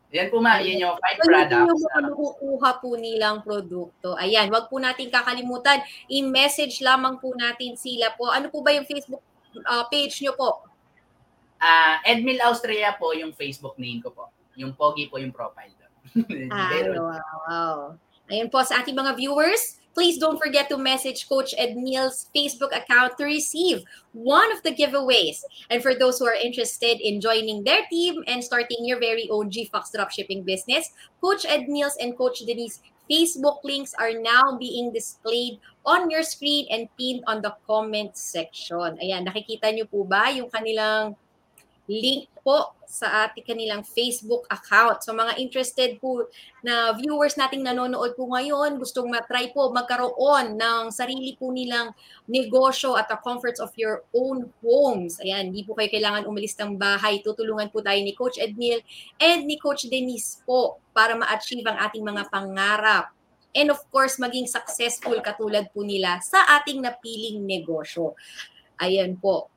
Yan 0.09 0.33
po 0.33 0.41
ma, 0.41 0.57
yun 0.59 0.81
yung 0.81 0.97
five 0.97 1.15
So, 1.15 1.29
yun 1.29 1.29
yung 1.29 1.69
products. 1.69 1.85
mga 1.85 1.99
nakukuha 2.09 2.71
po 2.81 2.89
nilang 2.97 3.39
produkto. 3.45 4.17
Ayan, 4.17 4.49
wag 4.49 4.67
po 4.67 4.81
natin 4.81 5.13
kakalimutan. 5.13 5.79
I-message 6.09 6.81
lamang 6.81 7.21
po 7.21 7.37
natin 7.37 7.77
sila 7.77 8.17
po. 8.17 8.33
Ano 8.33 8.49
po 8.49 8.65
ba 8.65 8.73
yung 8.73 8.89
Facebook 8.89 9.21
uh, 9.63 9.85
page 9.87 10.25
nyo 10.25 10.33
po? 10.33 10.65
Ah, 11.61 12.01
Edmil 12.03 12.41
Austria 12.41 12.97
po 12.97 13.13
yung 13.13 13.37
Facebook 13.37 13.77
name 13.77 14.01
ko 14.01 14.09
po. 14.09 14.33
Yung 14.57 14.73
Pogi 14.73 15.07
po 15.07 15.21
yung 15.21 15.31
profile 15.31 15.77
doon. 15.77 15.88
Ay, 16.53 16.89
wow, 16.89 17.21
wow. 17.49 17.77
Ayun 18.29 18.53
po 18.53 18.61
sa 18.61 18.85
ating 18.85 18.97
mga 18.97 19.17
viewers, 19.17 19.81
please 19.97 20.21
don't 20.21 20.39
forget 20.39 20.69
to 20.69 20.77
message 20.77 21.27
Coach 21.27 21.57
Edmil's 21.59 22.29
Facebook 22.31 22.71
account 22.77 23.17
to 23.19 23.25
receive 23.25 23.83
one 24.13 24.53
of 24.53 24.63
the 24.63 24.71
giveaways. 24.71 25.41
And 25.73 25.83
for 25.83 25.97
those 25.97 26.21
who 26.21 26.29
are 26.29 26.37
interested 26.37 27.01
in 27.01 27.25
joining 27.25 27.65
their 27.65 27.83
team 27.91 28.23
and 28.29 28.45
starting 28.45 28.85
your 28.85 29.01
very 29.01 29.27
own 29.33 29.51
GFox 29.51 29.91
dropshipping 29.97 30.45
business, 30.45 30.93
Coach 31.25 31.49
Edmil's 31.49 31.97
and 31.99 32.17
Coach 32.17 32.45
Denise 32.45 32.79
Facebook 33.09 33.65
links 33.65 33.97
are 33.97 34.13
now 34.13 34.55
being 34.61 34.93
displayed 34.93 35.59
on 35.89 36.13
your 36.13 36.23
screen 36.23 36.69
and 36.71 36.87
pinned 37.01 37.25
on 37.27 37.41
the 37.41 37.57
comment 37.67 38.15
section. 38.15 39.01
Ayan, 39.01 39.25
nakikita 39.25 39.73
nyo 39.73 39.89
po 39.89 40.05
ba 40.05 40.29
yung 40.29 40.53
kanilang 40.53 41.17
link 41.89 42.29
po 42.45 42.77
sa 42.89 43.29
ating 43.29 43.45
kanilang 43.45 43.85
Facebook 43.85 44.49
account. 44.49 45.05
So 45.05 45.13
mga 45.13 45.37
interested 45.37 46.01
po 46.01 46.29
na 46.65 46.93
viewers 46.97 47.37
nating 47.37 47.65
nanonood 47.65 48.17
po 48.17 48.29
ngayon, 48.33 48.81
gustong 48.81 49.13
matry 49.13 49.53
po 49.53 49.69
magkaroon 49.73 50.57
ng 50.57 50.89
sarili 50.89 51.37
po 51.37 51.53
nilang 51.53 51.93
negosyo 52.29 52.97
at 52.97 53.09
the 53.09 53.17
comforts 53.21 53.61
of 53.61 53.73
your 53.77 54.05
own 54.17 54.49
homes. 54.65 55.21
Ayan, 55.21 55.53
hindi 55.53 55.65
po 55.65 55.77
kayo 55.77 55.93
kailangan 55.93 56.25
umalis 56.25 56.57
ng 56.57 56.81
bahay. 56.81 57.21
Tutulungan 57.21 57.69
po 57.69 57.85
tayo 57.85 58.01
ni 58.01 58.17
Coach 58.17 58.41
Edmil 58.41 58.81
and 59.21 59.45
ni 59.45 59.61
Coach 59.61 59.89
Denise 59.89 60.41
po 60.49 60.81
para 60.97 61.17
ma-achieve 61.17 61.69
ang 61.69 61.77
ating 61.89 62.05
mga 62.05 62.33
pangarap. 62.33 63.13
And 63.57 63.73
of 63.73 63.81
course, 63.89 64.21
maging 64.21 64.49
successful 64.49 65.17
katulad 65.25 65.73
po 65.73 65.85
nila 65.85 66.21
sa 66.21 66.61
ating 66.61 66.85
napiling 66.85 67.45
negosyo. 67.45 68.13
Ayan 68.81 69.17
po. 69.17 69.53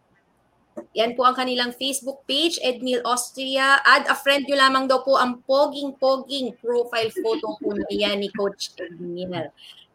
Yan 0.97 1.15
po 1.15 1.23
ang 1.23 1.37
kanilang 1.37 1.71
Facebook 1.75 2.23
page, 2.25 2.59
Edmil 2.61 3.01
Austria. 3.07 3.79
Add 3.85 4.09
a 4.09 4.15
friend 4.17 4.45
nyo 4.45 4.57
lamang 4.57 4.85
daw 4.89 5.01
po 5.05 5.15
ang 5.15 5.39
poging-poging 5.45 6.57
profile 6.59 7.09
photo 7.21 7.55
po 7.59 7.73
niya 7.89 8.13
ni 8.17 8.27
Coach 8.33 8.75
Edmil. 8.77 9.51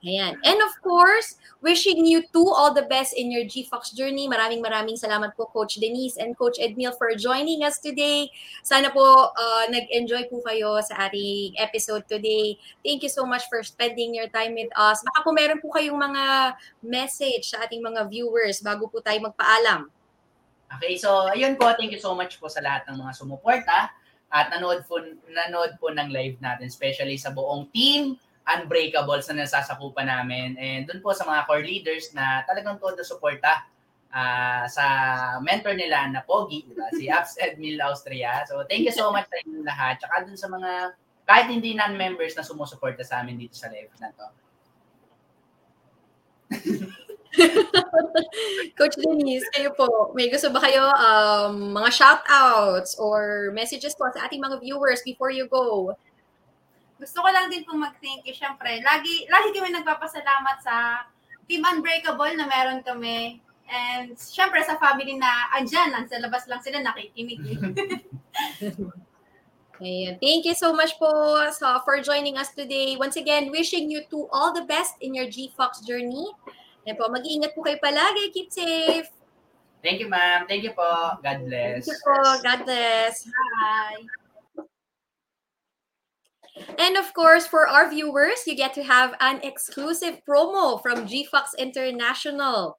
Ayan. 0.07 0.39
And 0.47 0.61
of 0.63 0.71
course, 0.87 1.35
wishing 1.65 2.07
you 2.07 2.23
two 2.31 2.47
all 2.47 2.71
the 2.71 2.87
best 2.87 3.17
in 3.19 3.33
your 3.33 3.43
GFox 3.43 3.91
journey. 3.91 4.31
Maraming 4.31 4.63
maraming 4.63 4.95
salamat 4.95 5.35
po 5.35 5.51
Coach 5.51 5.83
Denise 5.83 6.15
and 6.21 6.39
Coach 6.39 6.63
Edmil 6.63 6.95
for 6.95 7.11
joining 7.19 7.67
us 7.67 7.83
today. 7.83 8.31
Sana 8.63 8.95
po 8.95 9.03
uh, 9.35 9.65
nag-enjoy 9.67 10.31
po 10.31 10.45
kayo 10.47 10.79
sa 10.85 11.11
ating 11.11 11.59
episode 11.59 12.07
today. 12.07 12.55
Thank 12.87 13.03
you 13.03 13.11
so 13.11 13.27
much 13.27 13.51
for 13.51 13.65
spending 13.67 14.15
your 14.15 14.31
time 14.31 14.55
with 14.55 14.71
us. 14.79 15.03
Baka 15.03 15.27
po 15.27 15.35
meron 15.35 15.59
po 15.59 15.75
kayong 15.75 15.99
mga 15.99 16.55
message 16.87 17.51
sa 17.51 17.67
ating 17.67 17.83
mga 17.83 18.07
viewers 18.07 18.63
bago 18.63 18.87
po 18.87 19.03
tayo 19.03 19.19
magpaalam. 19.27 19.91
Okay, 20.67 20.99
so 20.99 21.31
ayun 21.31 21.55
po, 21.55 21.71
thank 21.79 21.95
you 21.95 22.03
so 22.03 22.11
much 22.19 22.43
po 22.43 22.51
sa 22.51 22.59
lahat 22.59 22.83
ng 22.91 22.99
mga 22.99 23.13
sumuporta 23.15 23.95
at 24.35 24.51
nanood 24.51 24.83
po, 24.91 24.99
nanood 25.31 25.79
po 25.79 25.95
ng 25.95 26.11
live 26.11 26.35
natin, 26.43 26.67
especially 26.67 27.15
sa 27.15 27.31
buong 27.31 27.71
team 27.71 28.19
Unbreakables 28.47 29.27
na 29.27 29.43
nasasakupan 29.43 30.07
namin 30.07 30.55
and 30.55 30.87
dun 30.87 31.03
po 31.03 31.11
sa 31.11 31.27
mga 31.27 31.51
core 31.51 31.67
leaders 31.67 32.15
na 32.15 32.47
talagang 32.47 32.79
todo 32.79 33.03
suporta 33.03 33.67
ah, 34.15 34.71
sa 34.71 34.87
mentor 35.43 35.75
nila 35.75 36.07
na 36.07 36.23
Pogi, 36.23 36.63
di 36.63 36.75
ba? 36.79 36.87
si 36.95 37.11
Abs 37.17 37.35
Edmil 37.43 37.83
Austria. 37.83 38.47
So 38.47 38.63
thank 38.71 38.87
you 38.87 38.95
so 38.95 39.11
much 39.11 39.27
sa 39.27 39.43
inyong 39.43 39.67
lahat. 39.67 39.99
Tsaka 39.99 40.31
dun 40.31 40.39
sa 40.39 40.47
mga 40.47 40.95
kahit 41.27 41.51
hindi 41.51 41.75
non-members 41.75 42.39
na 42.39 42.47
sumusuporta 42.47 43.03
sa 43.03 43.19
amin 43.19 43.35
dito 43.35 43.59
sa 43.59 43.67
live 43.67 43.91
na 43.99 44.15
to. 44.15 44.27
Coach 48.79 48.97
Denise, 48.99 49.47
kayo 49.53 49.71
po, 49.77 50.13
may 50.17 50.29
gusto 50.33 50.49
ba 50.49 50.61
kayo 50.65 50.89
um, 50.97 51.77
mga 51.77 51.91
shout-outs 51.93 52.97
or 52.97 53.51
messages 53.53 53.93
po 53.95 54.09
sa 54.13 54.25
ating 54.27 54.41
mga 54.41 54.61
viewers 54.61 55.05
before 55.05 55.31
you 55.31 55.47
go? 55.49 55.93
Gusto 56.97 57.21
ko 57.21 57.29
lang 57.29 57.53
din 57.53 57.65
po 57.65 57.77
mag-thank 57.77 58.25
you. 58.25 58.33
Siyempre, 58.33 58.81
lagi, 58.81 59.29
lagi 59.29 59.53
kami 59.53 59.69
nagpapasalamat 59.77 60.57
sa 60.65 61.05
Team 61.45 61.63
Unbreakable 61.63 62.33
na 62.35 62.49
meron 62.49 62.81
kami. 62.81 63.41
And 63.67 64.15
siyempre 64.15 64.63
sa 64.63 64.79
family 64.79 65.19
na 65.19 65.51
andyan, 65.59 65.93
nasa 65.93 66.23
labas 66.23 66.47
lang 66.47 66.63
sila 66.63 66.81
nakikinig. 66.81 67.43
Ayan. 69.77 70.17
Thank 70.25 70.49
you 70.49 70.57
so 70.57 70.73
much 70.73 70.97
po 70.97 71.11
sa, 71.53 71.85
for 71.85 72.01
joining 72.01 72.41
us 72.41 72.49
today. 72.57 72.97
Once 72.97 73.21
again, 73.21 73.53
wishing 73.53 73.93
you 73.93 74.09
to 74.09 74.25
all 74.33 74.57
the 74.57 74.65
best 74.65 74.97
in 75.05 75.13
your 75.13 75.29
GFox 75.29 75.85
journey. 75.85 76.33
Ayan 76.87 76.95
po, 76.95 77.11
mag-iingat 77.11 77.51
po 77.51 77.67
kayo 77.67 77.83
palagi. 77.83 78.31
Keep 78.31 78.49
safe. 78.55 79.11
Thank 79.83 79.99
you, 79.99 80.07
ma'am. 80.07 80.47
Thank 80.47 80.63
you 80.63 80.71
po. 80.71 81.19
God 81.19 81.51
bless. 81.51 81.83
Thank 81.83 81.91
you 81.91 81.99
po. 82.07 82.15
God 82.47 82.61
bless. 82.63 83.27
Bye! 83.27 84.07
And 86.79 86.95
of 86.97 87.11
course, 87.11 87.47
for 87.47 87.67
our 87.67 87.91
viewers, 87.91 88.47
you 88.47 88.55
get 88.55 88.73
to 88.79 88.87
have 88.87 89.19
an 89.19 89.43
exclusive 89.43 90.23
promo 90.23 90.81
from 90.81 91.11
GFox 91.11 91.59
International. 91.59 92.79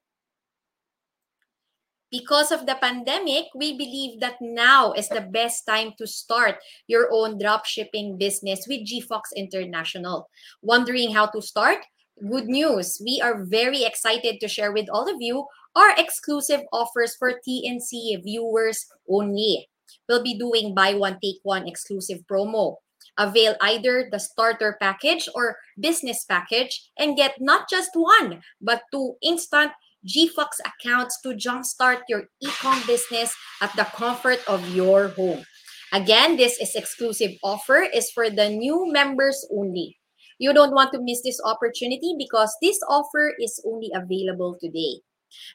Because 2.08 2.56
of 2.56 2.63
the 2.63 2.80
pandemic, 2.80 3.52
we 3.52 3.76
believe 3.76 4.24
that 4.24 4.39
now 4.39 4.96
is 4.96 5.12
the 5.12 5.22
best 5.22 5.67
time 5.67 5.91
to 6.00 6.08
start 6.08 6.63
your 6.88 7.12
own 7.12 7.36
dropshipping 7.38 8.17
business 8.17 8.63
with 8.72 8.88
GFox 8.88 9.36
International. 9.36 10.32
Wondering 10.63 11.12
how 11.12 11.28
to 11.28 11.41
start? 11.43 11.84
Good 12.17 12.49
news. 12.49 12.97
We 12.97 13.21
are 13.21 13.45
very 13.45 13.84
excited 13.84 14.41
to 14.41 14.47
share 14.47 14.71
with 14.71 14.89
all 14.89 15.06
of 15.06 15.21
you 15.21 15.45
our 15.75 15.93
exclusive 15.97 16.62
offers 16.73 17.15
for 17.15 17.38
TNC 17.47 18.23
viewers 18.23 18.88
only. 19.08 19.69
We'll 20.10 20.23
be 20.23 20.34
doing 20.34 20.73
buy 20.73 20.95
one, 20.95 21.19
take 21.21 21.38
one 21.43 21.67
exclusive 21.67 22.25
promo. 22.25 22.77
Avail 23.19 23.56
either 23.62 24.10
the 24.12 24.17
starter 24.17 24.77
package 24.82 25.30
or 25.36 25.58
business 25.80 26.25
package 26.25 26.89
and 26.97 27.15
get 27.15 27.38
not 27.39 27.69
just 27.69 27.91
one, 27.93 28.41
but 28.60 28.82
two 28.91 29.13
instant 29.21 29.71
GFox 30.01 30.58
accounts 30.65 31.21
to 31.21 31.38
jumpstart 31.38 32.01
your 32.10 32.23
e-com 32.41 32.82
business 32.88 33.36
at 33.62 33.75
the 33.75 33.86
comfort 33.93 34.39
of 34.47 34.67
your 34.73 35.10
home. 35.10 35.45
Again, 35.93 36.36
this 36.36 36.58
is 36.60 36.73
exclusive 36.73 37.38
offer 37.43 37.86
is 37.93 38.10
for 38.10 38.32
the 38.32 38.49
new 38.49 38.91
members 38.91 39.45
only. 39.53 39.97
You 40.38 40.54
don't 40.54 40.73
want 40.73 40.93
to 40.93 41.02
miss 41.02 41.21
this 41.21 41.41
opportunity 41.43 42.15
because 42.17 42.56
this 42.62 42.80
offer 42.88 43.34
is 43.39 43.62
only 43.65 43.91
available 43.93 44.58
today. 44.62 45.02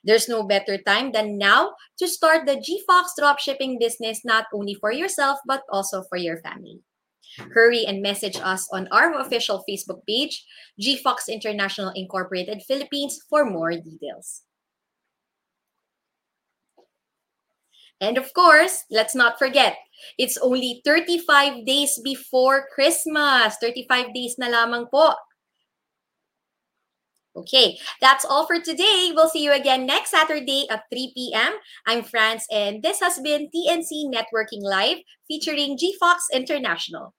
There's 0.05 0.29
no 0.29 0.43
better 0.43 0.77
time 0.79 1.13
than 1.13 1.39
now 1.39 1.73
to 1.99 2.09
start 2.09 2.47
the 2.47 2.61
GFox 2.61 3.17
dropshipping 3.19 3.79
business 3.81 4.25
not 4.25 4.47
only 4.53 4.75
for 4.75 4.93
yourself 4.93 5.39
but 5.47 5.63
also 5.71 6.05
for 6.09 6.19
your 6.19 6.41
family. 6.43 6.81
Hurry 7.55 7.87
and 7.87 8.03
message 8.03 8.37
us 8.37 8.69
on 8.73 8.89
our 8.93 9.19
official 9.19 9.65
Facebook 9.69 10.05
page, 10.07 10.45
GFox 10.81 11.29
International 11.29 11.91
Incorporated 11.97 12.63
Philippines, 12.69 13.21
for 13.31 13.49
more 13.49 13.73
details. 13.73 14.43
And 18.03 18.19
of 18.19 18.35
course, 18.35 18.83
let's 18.91 19.15
not 19.15 19.39
forget, 19.39 19.79
it's 20.19 20.37
only 20.43 20.83
35 20.85 21.65
days 21.65 22.03
before 22.03 22.67
Christmas. 22.75 23.55
35 23.63 24.11
days 24.11 24.35
na 24.43 24.51
lamang 24.51 24.91
po. 24.91 25.15
Okay, 27.33 27.79
that's 28.03 28.27
all 28.27 28.45
for 28.45 28.61
today. 28.61 29.15
We'll 29.15 29.31
see 29.31 29.41
you 29.41 29.55
again 29.55 29.87
next 29.87 30.11
Saturday 30.11 30.67
at 30.69 30.85
3 30.93 31.15
p.m. 31.17 31.55
I'm 31.87 32.03
France, 32.05 32.45
and 32.53 32.83
this 32.83 33.01
has 33.01 33.23
been 33.25 33.49
TNC 33.49 34.13
Networking 34.13 34.61
Live 34.61 34.99
featuring 35.31 35.79
GFox 35.79 36.29
International. 36.35 37.15